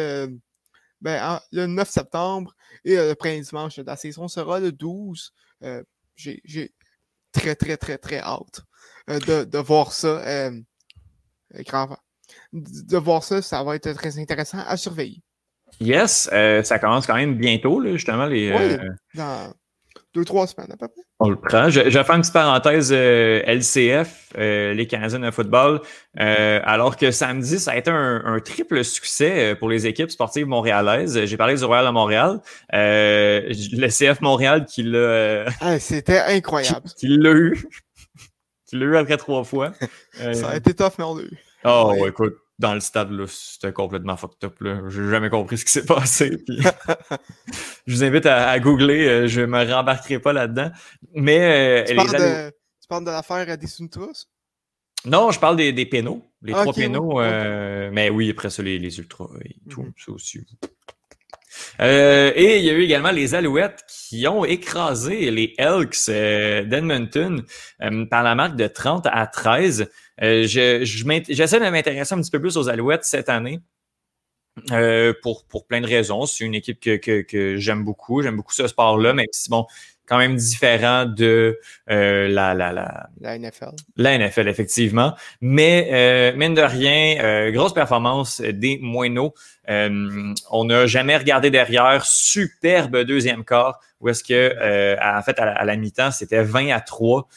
[1.02, 5.34] Ben, le 9 septembre et le premier dimanche de la saison sera le 12.
[6.16, 6.74] J'ai
[7.34, 8.62] très, très, très, très hâte
[9.08, 10.22] de, voir ça.
[12.54, 15.22] De voir ça, ça va être très intéressant à surveiller.
[15.80, 18.26] Yes, euh, ça commence quand même bientôt, là, justement.
[18.26, 18.78] Les, euh,
[19.16, 19.54] dans
[20.14, 21.02] deux, trois semaines à peu près.
[21.20, 21.70] On le prend.
[21.70, 25.82] Je, je vais faire une petite parenthèse euh, LCF, les Canadiens de football.
[26.16, 31.26] alors que samedi, ça a été un, triple succès pour les équipes sportives montréalaises.
[31.26, 32.40] J'ai parlé du Royal à Montréal.
[32.72, 35.46] le CF Montréal qui l'a.
[35.62, 36.88] Ah, C'était incroyable.
[36.98, 37.66] Qui, l'a eu.
[38.74, 39.72] Qui l'a eu après trois fois.
[40.34, 41.38] ça a été tough, mais on l'a eu.
[41.66, 44.56] Oh, écoute dans le stade, c'était complètement fucked up.
[44.90, 46.44] J'ai jamais compris ce qui s'est passé.
[47.88, 50.72] je vous invite à, googler, euh, je me rembarquerai pas là-dedans.
[51.14, 52.50] Mais euh, tu, parles de,
[52.82, 54.30] tu, parles de, l'affaire des Suntrus?
[55.06, 56.24] Non, je parle des, des pénaux.
[56.42, 57.20] Les trois pénaux.
[57.20, 59.94] Euh, mais oui, après ça, les, les ultras et tout, mhm.
[59.98, 60.40] ça aussi.
[61.80, 67.44] Et il y a eu également les Alouettes qui ont écrasé les Elks d'Edmonton
[68.10, 69.90] par la marque de 30 à 13.
[70.22, 73.60] Euh, j'essaie de m'intéresser un petit peu plus aux Alouettes cette année.
[74.72, 76.28] Euh, pour, pour plein de raisons.
[76.28, 78.22] C'est une équipe que, que, j'aime beaucoup.
[78.22, 79.66] J'aime beaucoup ce sport-là, même si bon,
[80.08, 83.72] quand même différent de euh, la, la, la, la NFL.
[83.96, 85.16] La NFL, effectivement.
[85.42, 89.34] Mais euh, mine de rien, euh, grosse performance des Moineaux.
[89.68, 92.06] on n'a jamais regardé derrière.
[92.06, 94.54] Superbe deuxième quart où est-ce que,
[95.02, 97.28] en fait, à la, mi-temps, c'était 20 à 3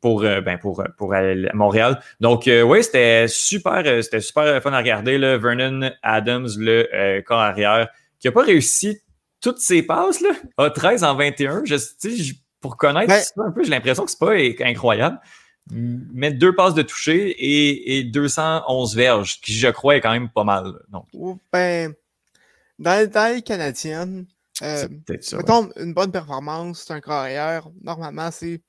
[0.00, 1.14] pour, ben pour, pour
[1.54, 2.00] Montréal.
[2.20, 5.18] Donc, oui, c'était super, c'était super fun à regarder.
[5.18, 5.38] Là.
[5.38, 7.88] Vernon Adams, le corps arrière,
[8.18, 9.00] qui n'a pas réussi
[9.42, 11.64] toutes ses passes, là, a 13 en 21.
[11.64, 15.20] Je, pour connaître ça un peu, j'ai l'impression que c'est pas incroyable.
[15.70, 20.30] Mais deux passes de toucher et, et, 211 verges, qui je crois est quand même
[20.30, 20.72] pas mal.
[20.88, 21.06] Donc.
[21.52, 21.94] Ben,
[22.78, 24.26] dans, dans les Canadiennes,
[24.62, 27.68] euh, mettons, une bonne performance, c'est un carrière.
[27.82, 28.60] Normalement, c'est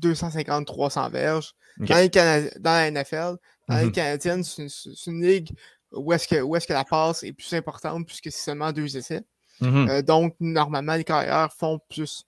[0.00, 1.54] 250-300 verges.
[1.78, 3.36] Dans, les dans la NFL,
[3.68, 3.92] dans les mm-hmm.
[3.92, 4.66] Canadiennes, c'est
[5.06, 5.50] une, ligue
[5.92, 9.22] où est-ce que, est que la passe est plus importante puisque c'est seulement deux essais.
[9.60, 9.90] Mm-hmm.
[9.90, 12.24] Euh, donc, normalement, les carrières font plus,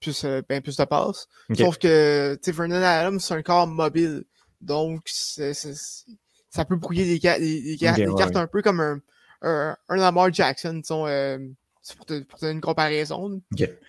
[0.00, 1.28] plus, euh, ben, plus de passes.
[1.54, 4.24] Sauf que Vernon Adams, c'est un corps mobile.
[4.60, 9.00] Donc, ça peut brouiller les, cartes un peu comme un,
[9.42, 10.82] un, Lamar Jackson.
[10.90, 11.38] Euh,
[11.82, 13.40] c'est pour, te, donner une comparaison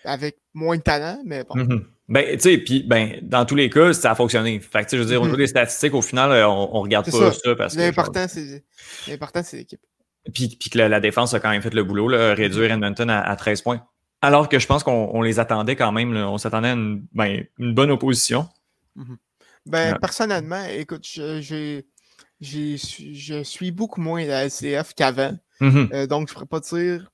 [0.04, 1.56] avec moins de talent, mais bon.
[1.56, 1.84] Mm-hmm.
[2.08, 4.58] Ben, tu sais, puis ben, dans tous les cas, ça a fonctionné.
[4.58, 5.40] Fait que, je veux dire, au niveau mm-hmm.
[5.40, 7.80] des statistiques, au final, on, on regarde pas ça, parce que.
[7.80, 9.80] L'important, c'est l'équipe.
[10.34, 13.62] Puis, que la, défense a quand même fait le boulot, là, réduire Edmonton à, 13
[13.62, 13.86] points.
[14.22, 16.14] Alors que je pense qu'on les attendait quand même.
[16.14, 18.48] on s'attendait à une, ben, une, bonne opposition.
[18.96, 19.16] Mm-hmm.
[19.66, 21.82] Ben, personnellement, écoute, je,
[22.40, 25.36] je suis beaucoup moins la LCF qu'avant.
[25.60, 25.94] Mm-hmm.
[25.94, 27.10] Euh, donc, je ne pourrais pas dire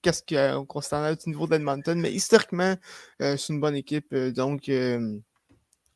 [0.00, 0.22] qu'est-ce
[0.64, 2.76] qu'on s'attendait au niveau d'Edmonton, mais historiquement,
[3.20, 4.06] euh, c'est une bonne équipe.
[4.12, 4.70] Euh, donc,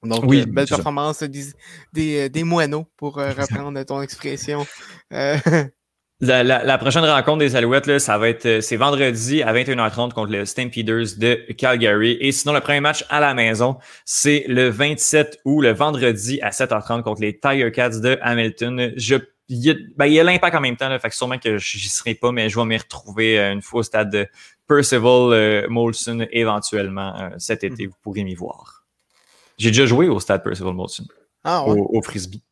[0.02, 1.44] donc oui, belle performance des,
[1.92, 4.66] des, des, moineaux, pour reprendre ton expression.
[6.24, 11.16] La, prochaine rencontre des Alouettes, ça va être c'est vendredi à 21h30 contre les Stampeders
[11.18, 12.16] de Calgary.
[12.20, 16.50] Et sinon, le premier match à la maison, c'est le 27 août, le vendredi à
[16.50, 18.92] 7h30 contre les Tiger Cats de Hamilton.
[18.96, 19.16] Je,
[19.48, 22.30] il y a, l'impact en même temps, là, fait que sûrement que j'y serai pas,
[22.30, 24.28] mais je vais m'y retrouver euh, une fois au stade de
[24.68, 27.88] Percival euh, Molson éventuellement euh, cet été.
[27.88, 27.90] Hmm.
[27.90, 28.84] Vous pourrez m'y voir.
[29.58, 31.04] J'ai déjà joué au stade Percival Molson.
[31.42, 32.44] Ah, au frisbee.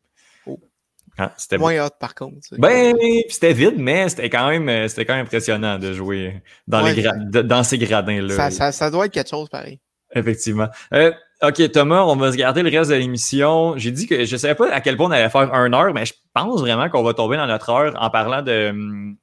[1.18, 2.36] Ah, c'était moins hot par contre.
[2.58, 2.94] Ben,
[3.28, 7.02] c'était vide, mais c'était quand même euh, c'était quand même impressionnant de jouer dans, les
[7.42, 8.50] dans ces gradins-là.
[8.50, 9.80] Ça, ça, doit être quelque chose pareil.
[10.14, 10.68] Effectivement.
[10.94, 13.74] Euh, OK, Thomas, on va se garder le reste de l'émission.
[13.76, 15.92] J'ai dit que je ne savais pas à quel point on allait faire une heure,
[15.94, 18.72] mais je pense vraiment qu'on va tomber dans notre heure en parlant de,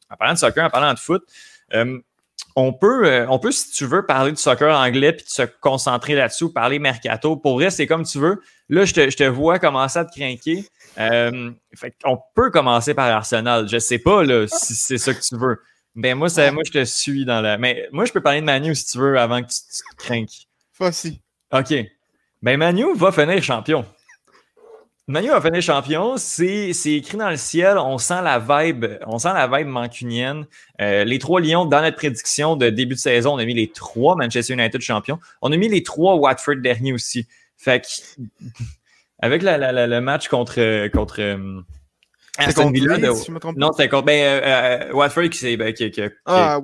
[0.10, 1.24] en parlant de soccer, en parlant de foot.
[1.74, 2.00] Euh,
[2.56, 6.52] on peut, on peut, si tu veux, parler de soccer anglais puis se concentrer là-dessus,
[6.52, 7.36] parler mercato.
[7.36, 8.42] Pour vrai, c'est comme tu veux.
[8.70, 10.66] Là, je te, je te vois commencer à te craquer.
[11.00, 11.52] Euh,
[12.06, 13.68] on peut commencer par Arsenal.
[13.70, 15.60] Je sais pas là, si c'est ça que tu veux.
[15.96, 17.58] Ben moi, moi, je te suis dans la.
[17.58, 20.28] Mais moi, je peux parler de Manu si tu veux avant que tu, te craignes.
[20.78, 21.22] Voici.
[21.52, 21.74] OK.
[22.42, 23.84] Ben Manu va finir champion.
[25.08, 29.32] Manu va finir champion, c'est écrit dans le ciel, on sent la vibe, on sent
[29.34, 30.46] la vibe mancunienne.
[30.82, 33.70] Euh, les trois Lions, dans notre prédiction de début de saison, on a mis les
[33.70, 35.18] trois Manchester United champions.
[35.42, 37.26] On a mis les trois Watford derniers aussi.
[37.56, 37.88] Fait que
[39.20, 41.62] avec la, la, le match contre, contre euh,
[42.38, 42.98] Aston Villa.
[43.56, 46.60] non, c'était contre ben, euh, euh, Watford qui, ben, qui, qui, ah,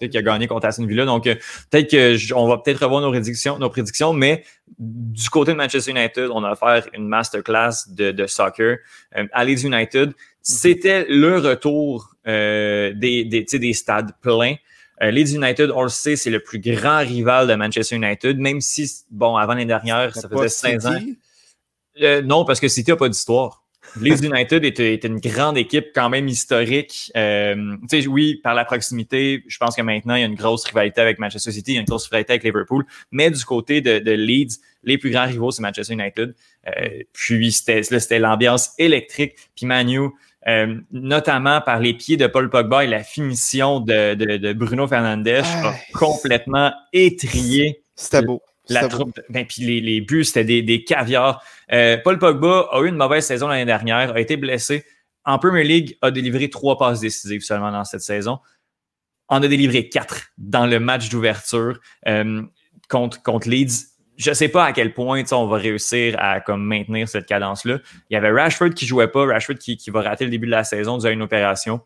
[0.00, 1.04] qui, a gagné contre Aston Villa.
[1.04, 4.44] Donc, peut-être que on va peut-être revoir nos prédictions, nos prédictions, mais
[4.78, 8.78] du côté de Manchester United, on a faire une masterclass de, de soccer.
[9.32, 14.54] à Leeds United, c'était le retour des, des, des stades pleins.
[15.00, 18.90] Leeds United, on le sait, c'est le plus grand rival de Manchester United, même si,
[19.10, 20.98] bon, avant l'année dernière, ça faisait 16 ans.
[22.02, 23.64] Euh, non, parce que City n'a pas d'histoire.
[24.00, 27.10] Les United était, une grande équipe quand même historique.
[27.16, 27.76] Euh,
[28.06, 31.18] oui, par la proximité, je pense que maintenant, il y a une grosse rivalité avec
[31.18, 32.84] Manchester City, il y a une grosse rivalité avec Liverpool.
[33.12, 36.34] Mais du côté de, Leeds, les plus grands rivaux, c'est Manchester United.
[36.66, 39.36] Euh, puis c'était l'ambiance électrique.
[39.56, 40.10] Puis Manu,
[40.92, 46.72] notamment par les pieds de Paul Pogba et la finition de, Bruno Fernandes, a complètement
[46.92, 47.82] étrié.
[47.96, 48.42] C'était beau.
[48.68, 51.42] La troupe, ben, puis les, les buts, c'était des, des caviars.
[51.72, 54.84] Euh, Paul Pogba a eu une mauvaise saison l'année dernière, a été blessé.
[55.24, 58.38] En Premier League, a délivré trois passes décisives seulement dans cette saison.
[59.28, 62.42] En a délivré quatre dans le match d'ouverture euh,
[62.88, 63.88] contre, contre Leeds.
[64.16, 67.78] Je ne sais pas à quel point on va réussir à comme, maintenir cette cadence-là.
[68.10, 70.50] Il y avait Rashford qui jouait pas, Rashford qui, qui va rater le début de
[70.52, 71.80] la saison dû à une opération.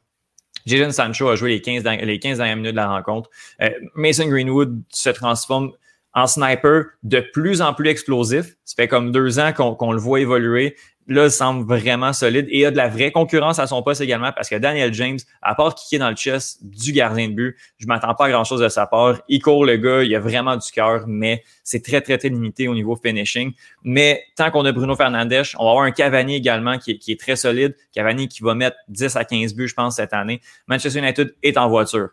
[0.66, 3.28] Jadon Sancho a joué les 15, les 15 dernières minutes de la rencontre.
[3.61, 5.72] Euh, Mason Greenwood se transforme
[6.15, 8.55] en sniper de plus en plus explosif.
[8.65, 10.77] Ça fait comme deux ans qu'on le voit évoluer.
[11.09, 14.49] là, semble vraiment solide et a de la vraie concurrence à son poste également parce
[14.49, 18.15] que Daniel James, à part kicker dans le chest du gardien de but, je m'attends
[18.15, 19.21] pas à grand chose de sa part.
[19.29, 22.69] Il court le gars, il a vraiment du cœur, mais c'est très, très, très limité
[22.69, 23.53] au niveau finishing.
[23.83, 27.37] Mais tant qu'on a Bruno Fernandes, on va avoir un Cavani également qui est, très
[27.37, 27.75] solide.
[27.93, 30.41] Cavani qui va mettre 10 à 15 buts, je pense, cette année.
[30.69, 32.11] Manchester United est en voiture.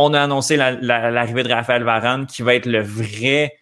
[0.00, 3.56] On a annoncé l'arrivée de Raphaël Varane qui va être le vrai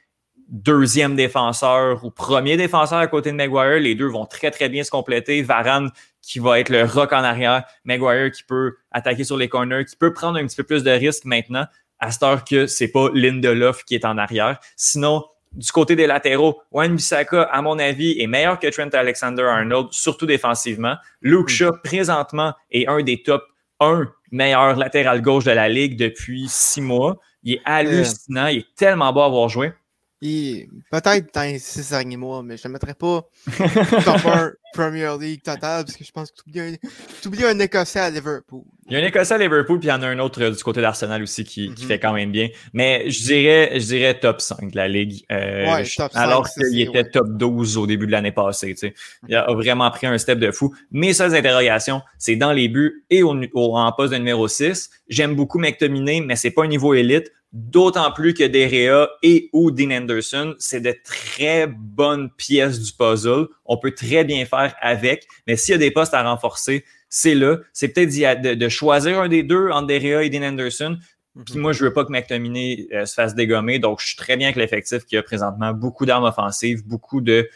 [0.48, 3.80] deuxième défenseur ou premier défenseur à côté de Maguire.
[3.80, 5.40] Les deux vont très, très bien se compléter.
[5.40, 7.64] Varane qui va être le rock en arrière.
[7.86, 10.90] Maguire qui peut attaquer sur les corners, qui peut prendre un petit peu plus de
[10.90, 11.64] risques maintenant,
[12.00, 14.58] à cette heure que c'est pas Lindelof qui est en arrière.
[14.76, 19.86] Sinon, du côté des latéraux, Wayne Bissaka, à mon avis, est meilleur que Trent Alexander-Arnold,
[19.90, 20.96] surtout défensivement.
[21.22, 23.42] Luke Shaw, présentement, est un des top
[23.80, 27.18] 1 meilleurs latéral gauche de la Ligue depuis six mois.
[27.42, 29.72] Il est hallucinant, il est tellement beau à avoir joué
[30.20, 33.28] peut-être dans les six derniers mois, mais je ne mettrais pas
[34.04, 38.10] top 1 Premier League total parce que je pense que tu oublies, un Écossais à
[38.10, 38.62] Liverpool.
[38.88, 40.50] Il y a un Écossais à Liverpool, puis il y en a un autre euh,
[40.50, 41.86] du côté d'Arsenal aussi qui, qui, mm-hmm.
[41.86, 42.48] fait quand même bien.
[42.72, 45.24] Mais je dirais, je dirais top 5 de la Ligue.
[45.32, 48.74] Euh, ouais, top 5, alors qu'il était top 12 au début de l'année passée.
[48.74, 48.94] Tu sais.
[49.28, 50.74] Il a vraiment pris un step de fou.
[50.90, 54.90] Mes seules interrogations, c'est dans les buts et au, en poste de numéro 6.
[55.08, 57.32] J'aime beaucoup McTominay, mais c'est pas un niveau élite.
[57.58, 63.46] D'autant plus que Derea et ou Dean Anderson, c'est de très bonnes pièces du puzzle.
[63.64, 67.34] On peut très bien faire avec, mais s'il y a des postes à renforcer, c'est
[67.34, 67.56] là.
[67.72, 70.98] C'est peut-être de, de, choisir un des deux entre Derea et Dean Anderson.
[71.46, 71.62] Puis mhm.
[71.62, 73.78] moi, je veux pas que McTominay euh, se fasse dégommer.
[73.78, 77.48] Donc, je suis très bien avec l'effectif qui a présentement beaucoup d'armes offensives, beaucoup de...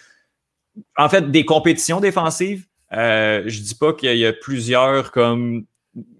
[0.97, 2.65] En fait, des compétitions défensives.
[2.95, 5.67] Euh, je dis pas qu'il y a plusieurs comme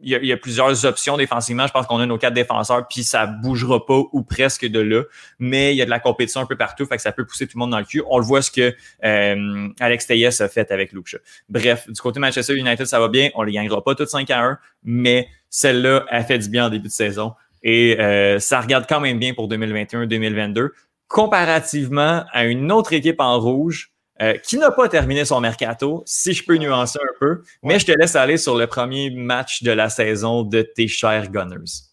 [0.03, 1.67] il y, a, plusieurs options défensivement.
[1.67, 5.03] Je pense qu'on a nos quatre défenseurs, puis ça bougera pas ou presque de là.
[5.39, 7.47] Mais il y a de la compétition un peu partout, fait que ça peut pousser
[7.47, 8.03] tout le monde dans le cul.
[8.09, 11.17] On le voit ce que euh, Alex Teyes a fait avec Luke
[11.49, 13.31] Bref, du côté Manchester United, ça va bien.
[13.35, 16.71] On les gagnera pas toutes 5 à 1, mais celle-là, a fait du bien en
[16.71, 17.35] début de saison.
[17.63, 20.71] Et euh, ça regarde quand même bien pour 2021-2022.
[21.09, 26.35] Comparativement à une autre équipe en rouge, euh, qui n'a pas terminé son mercato, si
[26.35, 27.43] je peux nuancer un peu.
[27.63, 31.31] Mais je te laisse aller sur le premier match de la saison de tes chers
[31.31, 31.89] Gunners.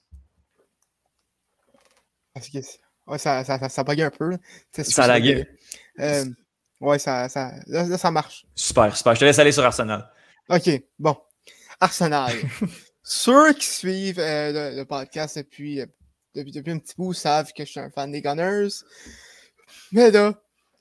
[3.07, 4.37] Ouais, ça, ça, ça, un peu.
[4.73, 5.47] Ça laguait.
[5.99, 6.25] Euh,
[6.81, 8.45] ouais, ça, ça, là, ça marche.
[8.53, 9.15] Super, super.
[9.15, 10.11] Je te laisse aller sur Arsenal.
[10.49, 10.69] OK,
[10.99, 11.15] bon.
[11.79, 12.33] Arsenal.
[13.03, 15.81] Ceux qui suivent euh, le, podcast depuis,
[16.35, 18.67] depuis, depuis un petit bout savent que je suis un fan des Gunners.
[19.93, 20.33] Mais là,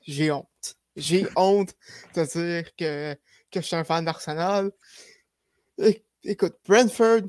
[0.05, 0.49] j'ai honte.
[0.97, 1.75] J'ai honte
[2.15, 3.15] de dire que,
[3.51, 4.71] que je suis un fan d'Arsenal.
[6.25, 7.23] Écoute, Brentford,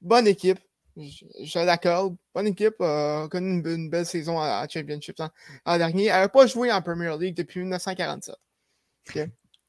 [0.00, 0.60] bonne équipe.
[0.96, 2.16] Je, l'accorde.
[2.34, 2.80] Bonne équipe.
[2.80, 6.06] a connu une, belle saison à, Championship l'an dernier.
[6.06, 8.34] Elle n'a pas joué en Premier League depuis 1947.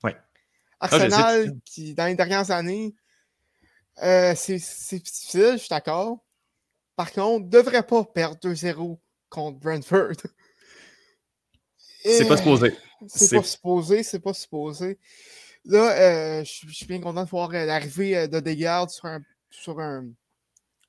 [0.04, 0.18] Ouais.
[0.80, 2.96] Arsenal, qui, dans les dernières années,
[4.04, 6.20] euh, c'est difficile, je suis d'accord.
[6.96, 10.16] Par contre, ne devrait pas perdre 2-0 contre Brentford.
[12.04, 12.76] C'est pas supposé.
[13.08, 14.98] C'est pas supposé, c'est pas supposé.
[15.66, 19.22] Là, euh, je suis bien content de voir euh, l'arrivée euh, de Desgardes sur un,
[19.50, 20.08] sur un,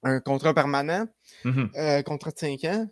[0.02, 1.06] un contrat permanent,
[1.44, 2.88] mmh contrat de 5 ans.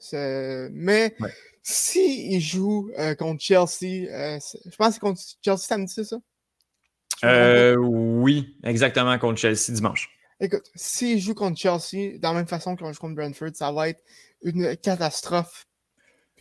[0.72, 1.14] Mais
[1.62, 7.76] s'il si joue contre Chelsea, je pense que c'est contre Chelsea samedi, c'est ça?
[7.78, 10.10] oui, exactement, contre Chelsea dimanche.
[10.42, 13.90] Écoute, s'il joue contre Chelsea, de la même façon qu'on joue contre Brentford, ça va
[13.90, 14.02] être
[14.42, 15.66] une catastrophe.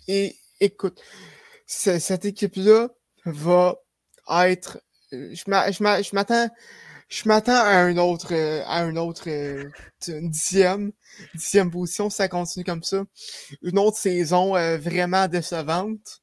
[0.07, 1.01] Et écoute,
[1.70, 2.89] cette équipe-là
[3.26, 3.76] va
[4.49, 4.82] être.
[5.11, 5.43] Je
[6.15, 6.49] m'attends.
[7.09, 8.36] Je m'attends à un autre,
[8.67, 10.91] à un autre, une dixième,
[11.34, 13.03] dixième position, si ça continue comme ça.
[13.63, 16.22] Une autre saison euh, vraiment décevante.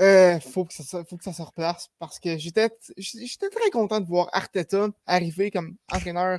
[0.00, 4.00] Euh, faut que ça, faut que ça se replace parce que j'étais, j'étais très content
[4.00, 6.38] de voir Arteta arriver comme entraîneur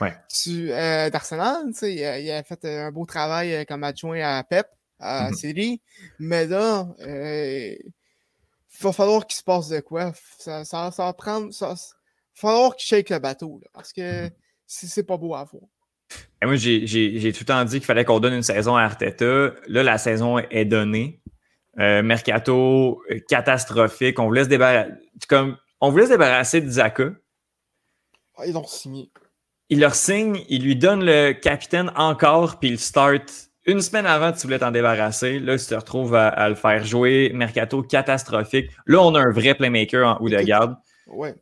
[0.00, 1.66] euh, d'Arsenal.
[1.82, 4.68] il, a fait un beau travail comme adjoint à Pep
[5.00, 5.76] à la mmh
[6.18, 10.12] Mais là, euh, il va falloir qu'il se passe de quoi.
[10.38, 11.52] Ça, ça, va prendre.
[11.52, 11.76] Ça, va
[12.34, 14.30] falloir qu'il shake le bateau parce que mmh
[14.70, 15.64] c'est pas beau à voir.
[16.42, 19.52] Et moi, j'ai tout le temps dit qu'il fallait qu'on donne une saison à Arteta.
[19.66, 21.20] Là, la saison est donnée.
[21.78, 24.18] Euh, mercato euh, catastrophique.
[24.18, 24.92] On voulait se débarrasser.
[25.28, 27.10] Comme, on voulait se débarrasser de Zaka.
[28.36, 29.10] Ah, ils l'ont signé.
[29.68, 34.32] Il leur signe, il lui donne le capitaine encore, puis il start une semaine avant,
[34.32, 35.38] tu voulais t'en débarrasser.
[35.38, 37.30] Là, tu te retrouves à, le faire jouer.
[37.34, 38.70] Mercato catastrophique.
[38.86, 40.76] Là, on a un vrai playmaker en haut de garde.
[41.06, 41.34] Ouais.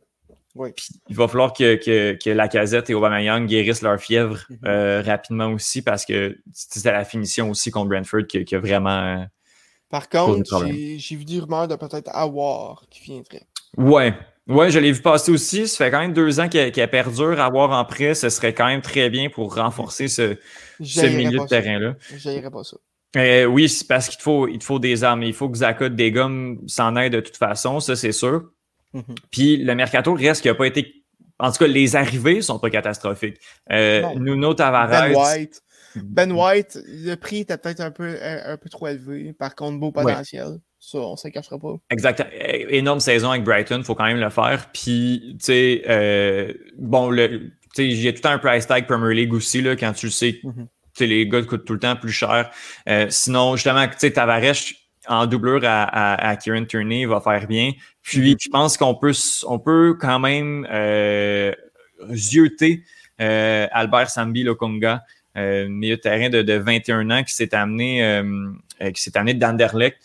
[0.55, 0.73] Ouais.
[1.07, 4.67] il va falloir que, que, que Lacazette et Aubameyang guérissent leur fièvre mm-hmm.
[4.67, 8.89] euh, rapidement aussi parce que c'était la finition aussi contre Brentford qui, a vraiment.
[8.89, 9.23] Euh,
[9.89, 13.43] Par contre, j'ai vu des rumeurs de peut-être avoir qui viendrait.
[13.77, 14.13] Ouais,
[14.47, 15.67] Oui, je l'ai vu passer aussi.
[15.67, 18.15] Ça fait quand même deux ans qu'elle perdure avoir en prêt.
[18.15, 20.35] Ce serait quand même très bien pour renforcer ce,
[20.79, 21.95] milieu de terrain-là.
[22.15, 22.77] Je pas ça.
[23.17, 25.23] Euh, oui, c'est parce qu'il te faut, il faut des armes.
[25.23, 28.51] Il faut que Zaka des gommes s'en aide de toute façon, ça c'est sûr.
[28.93, 29.15] Mm-hmm.
[29.31, 31.03] Puis le mercato reste qui n'a pas été.
[31.39, 33.37] En tout cas, les arrivées sont pas catastrophiques.
[33.71, 34.89] Euh, Nuno Tavares.
[34.89, 35.61] Ben White.
[35.95, 39.33] Ben White, le prix était peut-être un peu, un, peu trop élevé.
[39.33, 40.59] Par contre, beau potentiel.
[40.79, 41.75] Ça, on ne se cachera pas.
[41.89, 42.25] Exact.
[42.69, 44.69] Énorme saison avec Brighton, il faut quand même le faire.
[44.71, 49.75] Puis, tu sais, euh, bon, le, j'ai tout un price tag Premier League aussi, là,
[49.75, 50.39] quand tu le sais.
[50.43, 50.67] Mm-hmm
[51.05, 52.49] les gars coûtent tout le temps plus cher.
[52.87, 54.55] Euh, sinon, justement, Tavares
[55.07, 57.71] en doublure à, à, Kieran Tierney va faire bien.
[58.01, 58.43] Puis, mm-hmm.
[58.43, 59.13] je pense qu'on peut,
[59.47, 61.53] on peut quand même euh,
[62.11, 62.83] zioter
[63.21, 65.03] euh, Albert Sambi Lokonga,
[65.37, 68.51] euh, milieu de terrain de, 21 ans qui s'est amené, euh,
[68.93, 69.97] qui s'est amené d'Anderlecht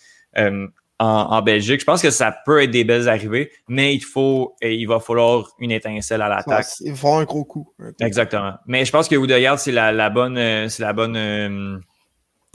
[0.98, 1.80] en, Belgique.
[1.80, 5.48] Je pense que ça peut être des belles arrivées, mais il faut, il va falloir
[5.58, 6.66] une étincelle à l'attaque.
[6.80, 7.68] Il va falloir un gros coup.
[8.00, 8.54] Exactement.
[8.66, 11.16] Mais je pense que Oudeyard, c'est la, bonne, euh, c'est la bonne.
[11.16, 11.78] Euh,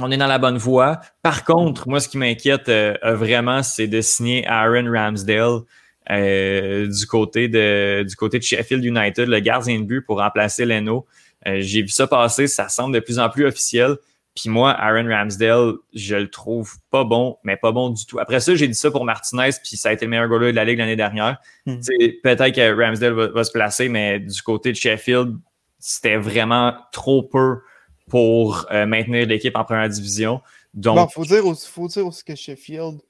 [0.01, 1.01] on est dans la bonne voie.
[1.21, 5.61] Par contre, moi, ce qui m'inquiète euh, vraiment, c'est de signer Aaron Ramsdale.
[6.09, 11.05] du côté de du côté de Sheffield United, le gardien de but pour remplacer Leno.
[11.45, 13.97] J'ai vu ça passer, ça semble de plus en plus officiel.
[14.39, 18.19] Puis moi, Aaron Ramsdale, je le trouve pas bon, mais pas bon du tout.
[18.19, 20.55] Après ça, j'ai dit ça pour Martinez, puis ça a été le meilleur goaler de
[20.55, 21.39] la Ligue l'année dernière.
[21.65, 21.79] Hmm.
[22.23, 25.37] Peut-être que Ramsdale va, se placer, mais du côté de Sheffield,
[25.77, 27.57] c'était vraiment trop peu
[28.09, 30.39] pour euh, maintenir l'équipe en première division.
[30.73, 33.01] Donc, il faut, dire aussi, faut dire aussi que Sheffield,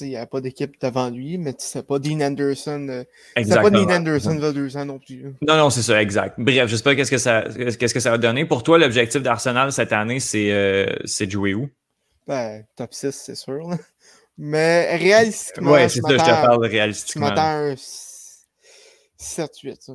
[0.00, 2.86] il n'y a pas d'équipe devant lui, mais c'est pas Dean Anderson.
[2.88, 3.04] Euh,
[3.36, 5.34] c'est pas Dean Anderson de deux ans non plus.
[5.46, 6.36] Non, non, c'est ça, exact.
[6.38, 7.44] Bref, je sais pas qu'est-ce que ça,
[7.78, 8.44] qu'est-ce que ça va donner.
[8.44, 11.68] Pour toi, l'objectif d'Arsenal cette année, c'est, euh, c'est de jouer où?
[12.26, 13.68] Ben, top 6, c'est sûr.
[14.38, 15.72] Mais réalistiquement.
[15.72, 17.26] Ouais, c'est ça, je te parle réalistiquement.
[17.26, 17.74] Je m'attends un
[19.18, 19.90] 7-8.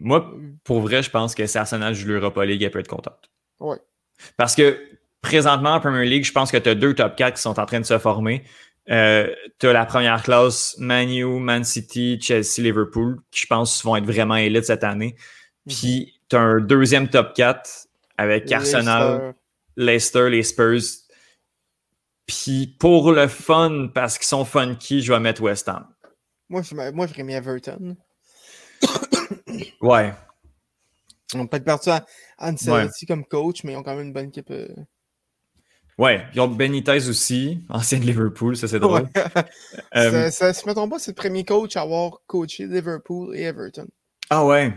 [0.00, 0.32] Moi,
[0.64, 3.30] pour vrai, je pense que si Arsenal joue l'Europa League, elle peut être contente.
[3.58, 3.76] Ouais.
[4.36, 4.78] Parce que
[5.20, 7.66] présentement en Premier League, je pense que tu as deux top 4 qui sont en
[7.66, 8.44] train de se former.
[8.90, 13.96] Euh, tu as la première classe, Manu, Man City, Chelsea, Liverpool, qui je pense vont
[13.96, 15.14] être vraiment élites cette année.
[15.66, 15.72] Mhm.
[15.72, 17.88] Puis tu as un deuxième top 4
[18.18, 19.34] avec Arsenal,
[19.76, 20.82] Leicester, les Spurs.
[22.26, 25.86] Puis pour le fun, parce qu'ils sont funky, je vais mettre West Ham.
[26.48, 27.96] Moi, je, moi, j'aurais mis Everton.
[29.80, 30.12] ouais.
[31.34, 32.04] On peut être parti à
[32.38, 34.50] Ancelotti comme coach, mais ils ont quand même une bonne équipe.
[34.50, 34.68] Euh,
[36.00, 39.06] Ouais, ils ont Benitez aussi, ancien de Liverpool, ça c'est drôle.
[39.96, 43.36] euh, ça, si je me trompe pas, c'est le premier coach à avoir coaché Liverpool
[43.36, 43.86] et Everton.
[44.30, 44.72] Ah ouais?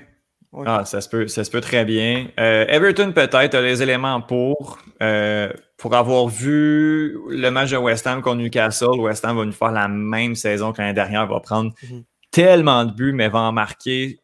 [0.65, 2.27] Ah, ça se peut, ça se peut très bien.
[2.37, 4.79] Euh, Everton peut-être a les éléments pour.
[5.01, 9.51] Euh, pour avoir vu le match de West Ham contre Newcastle, West Ham va nous
[9.51, 12.03] faire la même saison que l'année dernière, va prendre mhm.
[12.31, 14.19] tellement de buts, mais va en marquer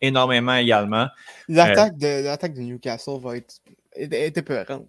[0.00, 1.06] énormément également.
[1.48, 3.60] L'attaque de, l'attaque de Newcastle va être,
[3.94, 4.88] être épeurante.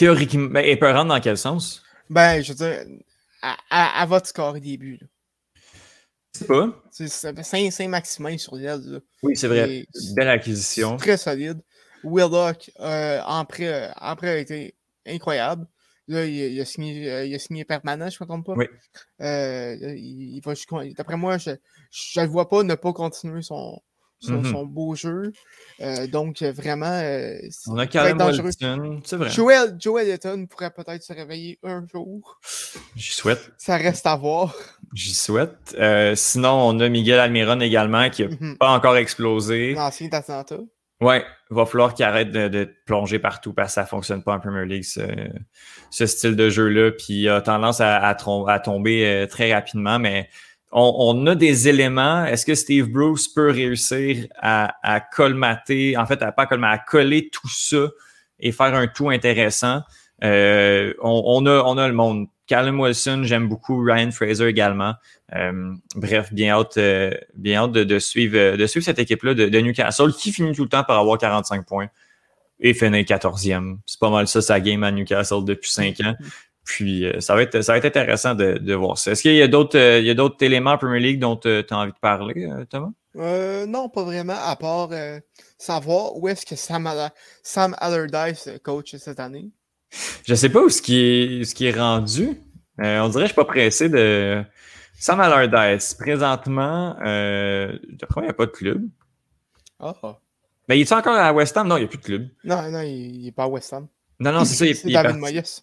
[0.00, 1.82] Théoriquement, ben, épeurante dans quel sens?
[2.08, 2.86] Ben, je veux dire,
[3.42, 4.98] à, votre score début.
[6.32, 6.70] C'est pas?
[6.90, 9.02] C'est 5 maximum sur l'aile.
[9.22, 9.84] Oui, c'est vrai.
[10.16, 10.96] Belle acquisition.
[10.96, 11.60] Très solide.
[12.02, 14.74] Willock, euh, en, prêt, en prêt a été
[15.06, 15.66] incroyable.
[16.08, 18.54] Là, il, a signé, euh, il a signé permanent, je ne me trompe pas.
[18.54, 18.68] Oui.
[19.20, 20.40] Euh, il,
[20.96, 23.82] D'après moi, je ne le vois pas ne pas continuer son,
[24.20, 24.66] son, mm-hmm.
[24.66, 25.32] beau jeu.
[25.80, 26.86] Euh, donc, vraiment.
[26.86, 29.30] Euh, on a Callum Wilson, c'est vrai.
[29.30, 30.18] Joel, Joel
[30.48, 32.38] pourrait peut-être se réveiller un jour.
[32.96, 33.52] J'y souhaite.
[33.58, 34.54] Ça reste à voir.
[34.94, 35.74] J'y souhaite.
[35.78, 38.56] Euh, sinon, on a Miguel Almiron également qui n'a mm-hmm.
[38.58, 39.74] pas encore explosé.
[39.74, 40.56] L'ancien d'Atlanta.
[41.00, 44.34] Ouais, il va falloir qu'il arrête de, plonger partout parce que ça ne fonctionne pas
[44.34, 46.90] en Premier League, ce, style de jeu-là.
[46.90, 50.28] Puis il a tendance à, à tomber très rapidement, mais
[50.72, 52.24] on, a des éléments.
[52.24, 57.28] Est-ce que Steve Bruce peut réussir à, colmater, en fait, à pas colmater, à coller
[57.30, 57.88] tout ça
[58.38, 59.82] et faire un tout intéressant?
[60.22, 62.26] Euh, on, a, on a le monde.
[62.46, 63.80] Callum Wilson, j'aime beaucoup.
[63.82, 64.94] Ryan Fraser également.
[65.34, 70.12] Euh, bref, bien hâte, euh, bien hâte de, suivre, de suivre cette équipe-là de, Newcastle
[70.12, 71.88] qui finit tout le temps par avoir 45 points
[72.58, 73.78] et finit 14e.
[73.86, 76.16] C'est pas mal ça, sa game à Newcastle depuis 5 ans.
[76.64, 79.12] Puis euh, ça, va être, ça va être intéressant de, voir ça.
[79.12, 81.92] Est-ce qu'il y a d'autres euh, éléments en Premier League dont euh, tu as envie
[81.92, 82.90] de parler, Thomas?
[83.14, 84.90] non, pas vraiment, à part
[85.58, 86.88] savoir où est-ce que Sam,
[87.42, 89.50] Sam Allardyce coach cette année.
[90.24, 92.40] Je sais pas où ce qui est, ce qui est rendu.
[92.78, 94.44] on dirait que je suis pas pressé de.
[95.00, 97.74] Sam Allardyce, présentement, euh,
[98.10, 98.86] crois qu'il n'y a pas de club.
[99.78, 99.94] Ah.
[100.68, 101.66] Mais il est encore à West Ham?
[101.66, 102.28] Non, il n'y a plus de club.
[102.44, 103.88] Non, non, il n'est pas à West Ham.
[104.20, 104.66] Non, non, c'est ça.
[104.66, 105.62] Il, c'est David Moyes.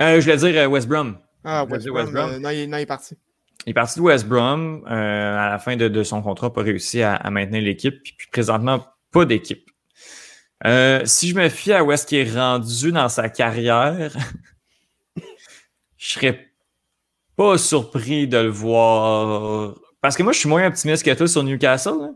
[0.00, 1.18] Euh, je voulais dire euh, West Brom.
[1.44, 2.16] Ah, West, Brom.
[2.16, 3.16] Euh, non, il, est parti.
[3.66, 4.84] il est parti de West Brom.
[4.86, 8.02] à la fin de, son contrat, pas réussi à, maintenir l'équipe.
[8.02, 9.68] Puis, présentement, pas d'équipe.
[11.04, 14.12] si je me fie à où est-ce qu'il est rendu dans sa carrière,
[15.96, 16.48] je serais
[17.36, 19.74] pas surpris de le voir.
[20.00, 22.14] Parce que moi, je suis moins optimiste que toi sur Newcastle.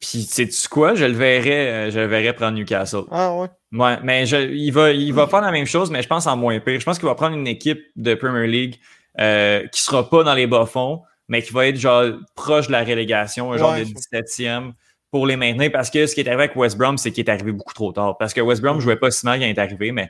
[0.00, 0.94] Puis, sais-tu quoi?
[0.94, 3.04] Je le verrais, je le verrais prendre Newcastle.
[3.10, 3.48] Ah ouais?
[3.74, 6.60] Ouais, mais il, va, il va faire la même chose, mais je pense en moins
[6.60, 6.78] pire.
[6.78, 8.76] Je pense qu'il va prendre une équipe de Premier League
[9.18, 12.04] euh, qui sera pas dans les bas-fonds, mais qui va être genre
[12.36, 14.72] proche de la relégation, un genre de 17e
[15.10, 15.72] pour les maintenir.
[15.72, 17.92] Parce que ce qui est arrivé avec West Brom, c'est qu'il est arrivé beaucoup trop
[17.92, 18.16] tard.
[18.16, 20.08] Parce que West Brom jouait pas si mal quand il est arrivé, mais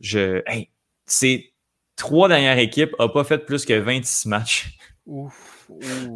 [0.00, 0.42] je.
[0.46, 0.68] Hey,
[1.06, 1.54] ces
[1.96, 4.76] trois dernières équipes n'ont pas fait plus que 26 matchs.
[5.06, 5.68] Ouf.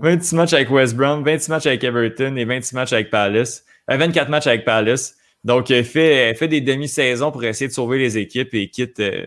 [0.02, 3.64] 26 matchs avec West Brom, 26 matchs avec Everton et 26 matchs avec Palace.
[3.88, 5.16] 24 euh, matchs avec Palace.
[5.44, 9.26] Donc, euh, fait, fait des demi-saisons pour essayer de sauver les équipes et quitte, euh,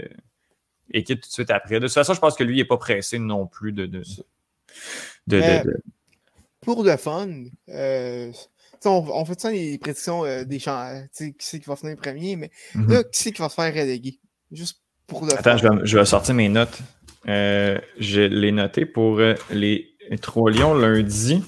[0.91, 1.79] et quitte tout de suite après.
[1.79, 3.85] De toute façon, je pense que lui, il n'est pas pressé non plus de.
[3.85, 4.03] de,
[5.27, 5.81] de,
[6.61, 7.29] Pour le fun,
[8.85, 11.03] on, fait ça les prédictions des champs.
[11.15, 12.91] qui c'est qui va finir premier, mais mm-hmm.
[12.91, 14.19] là, qui c'est qui va se faire reléguer?
[14.51, 16.79] Juste pour le Attends, Je, vais, je vais sortir mes notes.
[17.25, 21.43] je l'ai noté pour les Trois Lions lundi.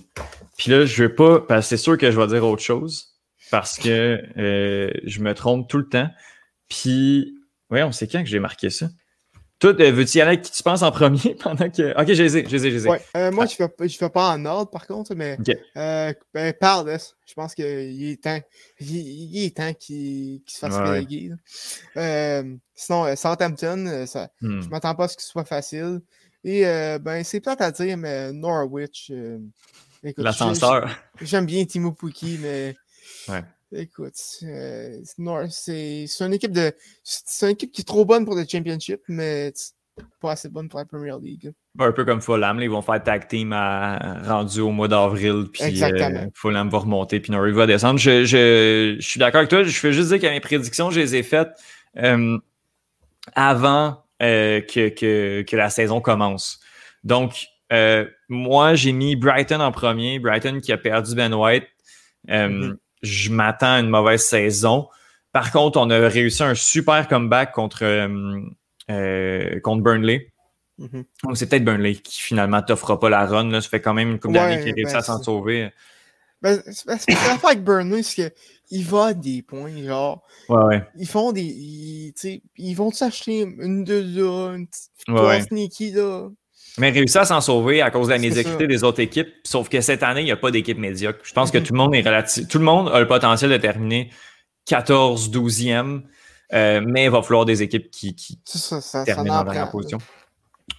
[0.58, 3.09] Puis là, je veux pas, parce que c'est sûr que je vais dire autre chose,
[3.52, 6.10] parce que euh, je me trompe tout le temps.
[6.70, 7.36] Puis,
[7.70, 8.90] ouais, on sait quand que j'ai marqué ça.
[9.60, 11.92] Toi, euh, veux-tu y aller avec qui tu penses en premier pendant que.
[12.02, 14.72] Ok, j'ai les ai, j'ai Ouais, euh, moi, je fais, je fais pas en ordre,
[14.72, 15.38] par contre, mais.
[15.76, 18.40] Euh, ben, parle Je pense qu'il est temps,
[18.80, 22.46] il, est temps qu'il se fasse ouais.
[22.74, 24.62] Sinon, Southampton, ça, hmm.
[24.62, 26.00] je m'attends pas à ce que ce soit facile.
[26.46, 26.62] Et
[27.02, 29.12] ben, c'est peut-être à dire, mais Norwich.
[30.16, 30.90] L'ascenseur.
[31.20, 32.76] J'aime bien Timo Pukki, mais.
[33.72, 35.00] Écoute, euh,
[35.50, 36.74] c'est une équipe de.
[37.04, 39.54] C'est une équipe qui est trop bonne pour le championship, mais
[40.20, 41.52] pas assez bonne pour la Premier League.
[41.78, 45.80] Un peu comme Fulham, ils vont faire tag team à, rendu au mois d'avril, puis
[46.34, 48.00] Fulham va remonter, puis Norwich va descendre.
[48.00, 51.00] Je, je, je suis d'accord avec toi, je fais juste dire que mes prédictions, je
[51.00, 51.50] les ai faites
[53.36, 56.60] avant euh, que, que, que, la saison commence.
[57.04, 60.20] Donc, euh, moi, j'ai mis Brighton en premier.
[60.20, 61.68] Brighton qui a perdu Ben White.
[62.30, 62.78] Euh, mm-hmm.
[63.02, 64.88] Je m'attends à une mauvaise saison.
[65.32, 68.08] Par contre, on a réussi un super comeback contre,
[69.62, 70.32] contre Burnley.
[70.80, 71.06] Mm-hmm.
[71.24, 73.50] Donc, c'est peut-être Burnley qui finalement t'offrera pas la run.
[73.50, 73.62] Là.
[73.62, 75.70] Ça fait quand même une couple d'années qu'il réussit ben, à s'en sauver.
[76.42, 78.34] Ben, c'est l'affaire avec Burnley, c'est
[78.68, 80.24] qu'ils va des points, genre.
[80.48, 80.84] Ouais, ouais.
[80.98, 81.42] Ils font des.
[81.44, 82.14] Ils,
[82.56, 86.30] ils vont s'acheter une de là, une petite ouais, sneaky là.
[86.78, 89.30] Mais réussir à s'en sauver à cause de la médiocrité des autres équipes.
[89.44, 91.20] Sauf que cette année, il n'y a pas d'équipe médiocre.
[91.24, 92.48] Je pense que tout le monde est relatif.
[92.48, 94.12] Tout le monde a le potentiel de terminer
[94.66, 96.04] 14, 12e.
[96.54, 100.00] Euh, mais il va falloir des équipes qui, qui ça, ça, terminent en dernière position.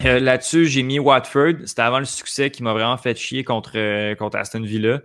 [0.05, 1.66] Euh, là-dessus, j'ai mis Watford.
[1.66, 5.01] C'était avant le succès qui m'a vraiment fait chier contre, euh, contre Aston Villa.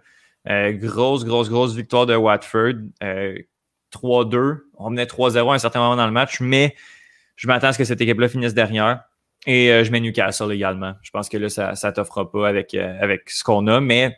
[0.47, 2.73] Grosse, grosse, grosse victoire de Watford.
[3.91, 4.35] 3-2.
[4.35, 6.75] Euh, On menait 3-0 à un certain moment dans le match, mais
[7.35, 9.03] je m'attends à ce que cette équipe-là finisse derrière.
[9.45, 10.93] Et euh, je mets Newcastle également.
[11.01, 14.17] Je pense que là, ça ne t'offre pas avec, avec ce qu'on a, mais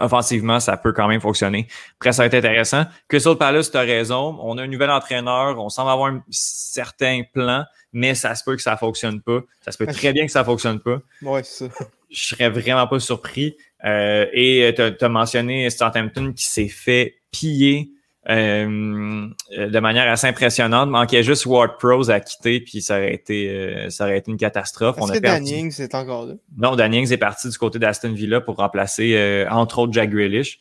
[0.00, 1.68] offensivement, ça peut quand même fonctionner.
[2.00, 2.84] Après, ça va être intéressant.
[3.08, 4.38] Que sur le Palace, tu as raison.
[4.42, 5.58] On a un nouvel entraîneur.
[5.58, 9.40] On semble avoir un certain plan, mais ça se peut que ça ne fonctionne pas.
[9.60, 10.98] Ça se peut très bien que ça ne fonctionne pas.
[11.22, 11.84] Ouais, c'est ça.
[12.10, 13.56] Je serais vraiment pas surpris.
[13.84, 17.90] Euh, et euh, tu as, mentionné Southampton qui s'est fait piller
[18.28, 20.90] euh, de manière assez impressionnante.
[20.90, 24.96] Manquait juste Ward Pros à quitter, puis ça aurait été, ça aurait été une catastrophe.
[24.98, 26.34] Est-ce que Danny est encore là?
[26.56, 30.58] Non, Danny est parti du côté d'Aston Villa pour remplacer, entre autres, Jack Grealish.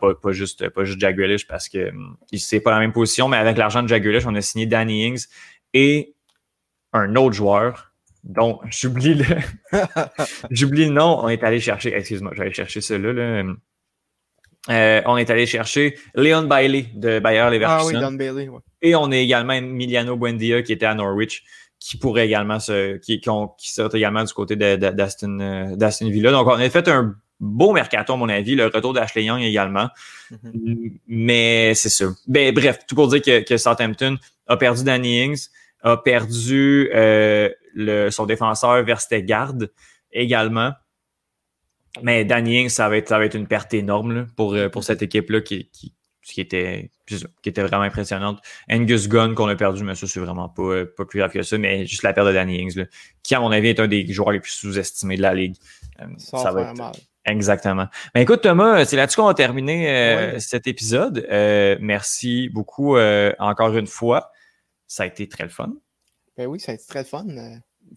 [0.00, 1.92] pas, pas, juste, pas juste Jack Grealish parce que
[2.34, 5.06] c'est pas la même position, mais avec l'argent de Jack Grealish, on a signé Danny
[5.06, 5.26] Ings
[5.72, 6.14] et
[6.92, 7.90] un autre joueur
[8.24, 9.24] donc, j'oublie le.
[10.50, 11.20] j'oublie le nom.
[11.22, 11.94] On est allé chercher.
[11.94, 13.42] Excuse-moi, j'allais chercher celui-là.
[13.42, 13.54] Là.
[14.68, 17.68] Euh, on est allé chercher Leon Bailey de Bayer Leverkusen.
[17.68, 18.60] Ah oui, Leon Bailey, ouais.
[18.82, 21.44] Et on est également Emiliano Buendia qui était à Norwich,
[21.78, 22.98] qui pourrait également se.
[22.98, 26.30] qui, qui, sort également du côté euh, d'Aston Villa.
[26.30, 28.54] Donc, on a fait un beau mercato, à mon avis.
[28.54, 29.88] Le retour d'Ashley Young également.
[30.30, 30.92] Mm-hmm.
[31.08, 32.06] Mais c'est ça.
[32.26, 35.48] Ben, bref, tout pour dire que, que Southampton a perdu Danny Ings
[35.82, 39.54] a perdu euh, le, son défenseur Verstegaard
[40.12, 40.72] également.
[42.02, 45.02] Mais Danny ça va être, ça va être une perte énorme pour, euh, pour cette
[45.02, 48.40] équipe-là qui, qui, qui, était, qui était vraiment impressionnante.
[48.70, 51.42] Angus Gunn qu'on a perdu, mais ça, c'est vraiment pas, euh, pas plus grave que
[51.42, 52.84] ça, mais juste la perte de Danny Ings,
[53.22, 55.56] qui, à mon avis, est un des joueurs les plus sous-estimés de la Ligue.
[56.18, 56.92] ça, va être,
[57.26, 57.86] Exactement.
[58.14, 61.26] Mais écoute, Thomas, c'est là-dessus qu'on va terminer cet épisode.
[61.80, 64.30] merci beaucoup encore une fois.
[64.86, 65.72] Ça a été très le fun.
[66.36, 67.26] Ben oui, ça a été très le fun.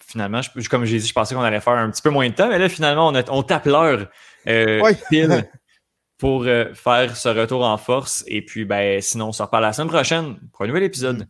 [0.06, 2.50] Finalement, comme j'ai dit, je pensais qu'on allait faire un petit peu moins de temps,
[2.50, 4.08] mais là, finalement, on, on tape l'heure
[4.48, 5.50] euh, pile
[6.18, 8.24] pour euh, faire ce retour en force.
[8.28, 11.28] Et puis, ben, sinon, on se reparle la semaine prochaine pour un nouvel épisode.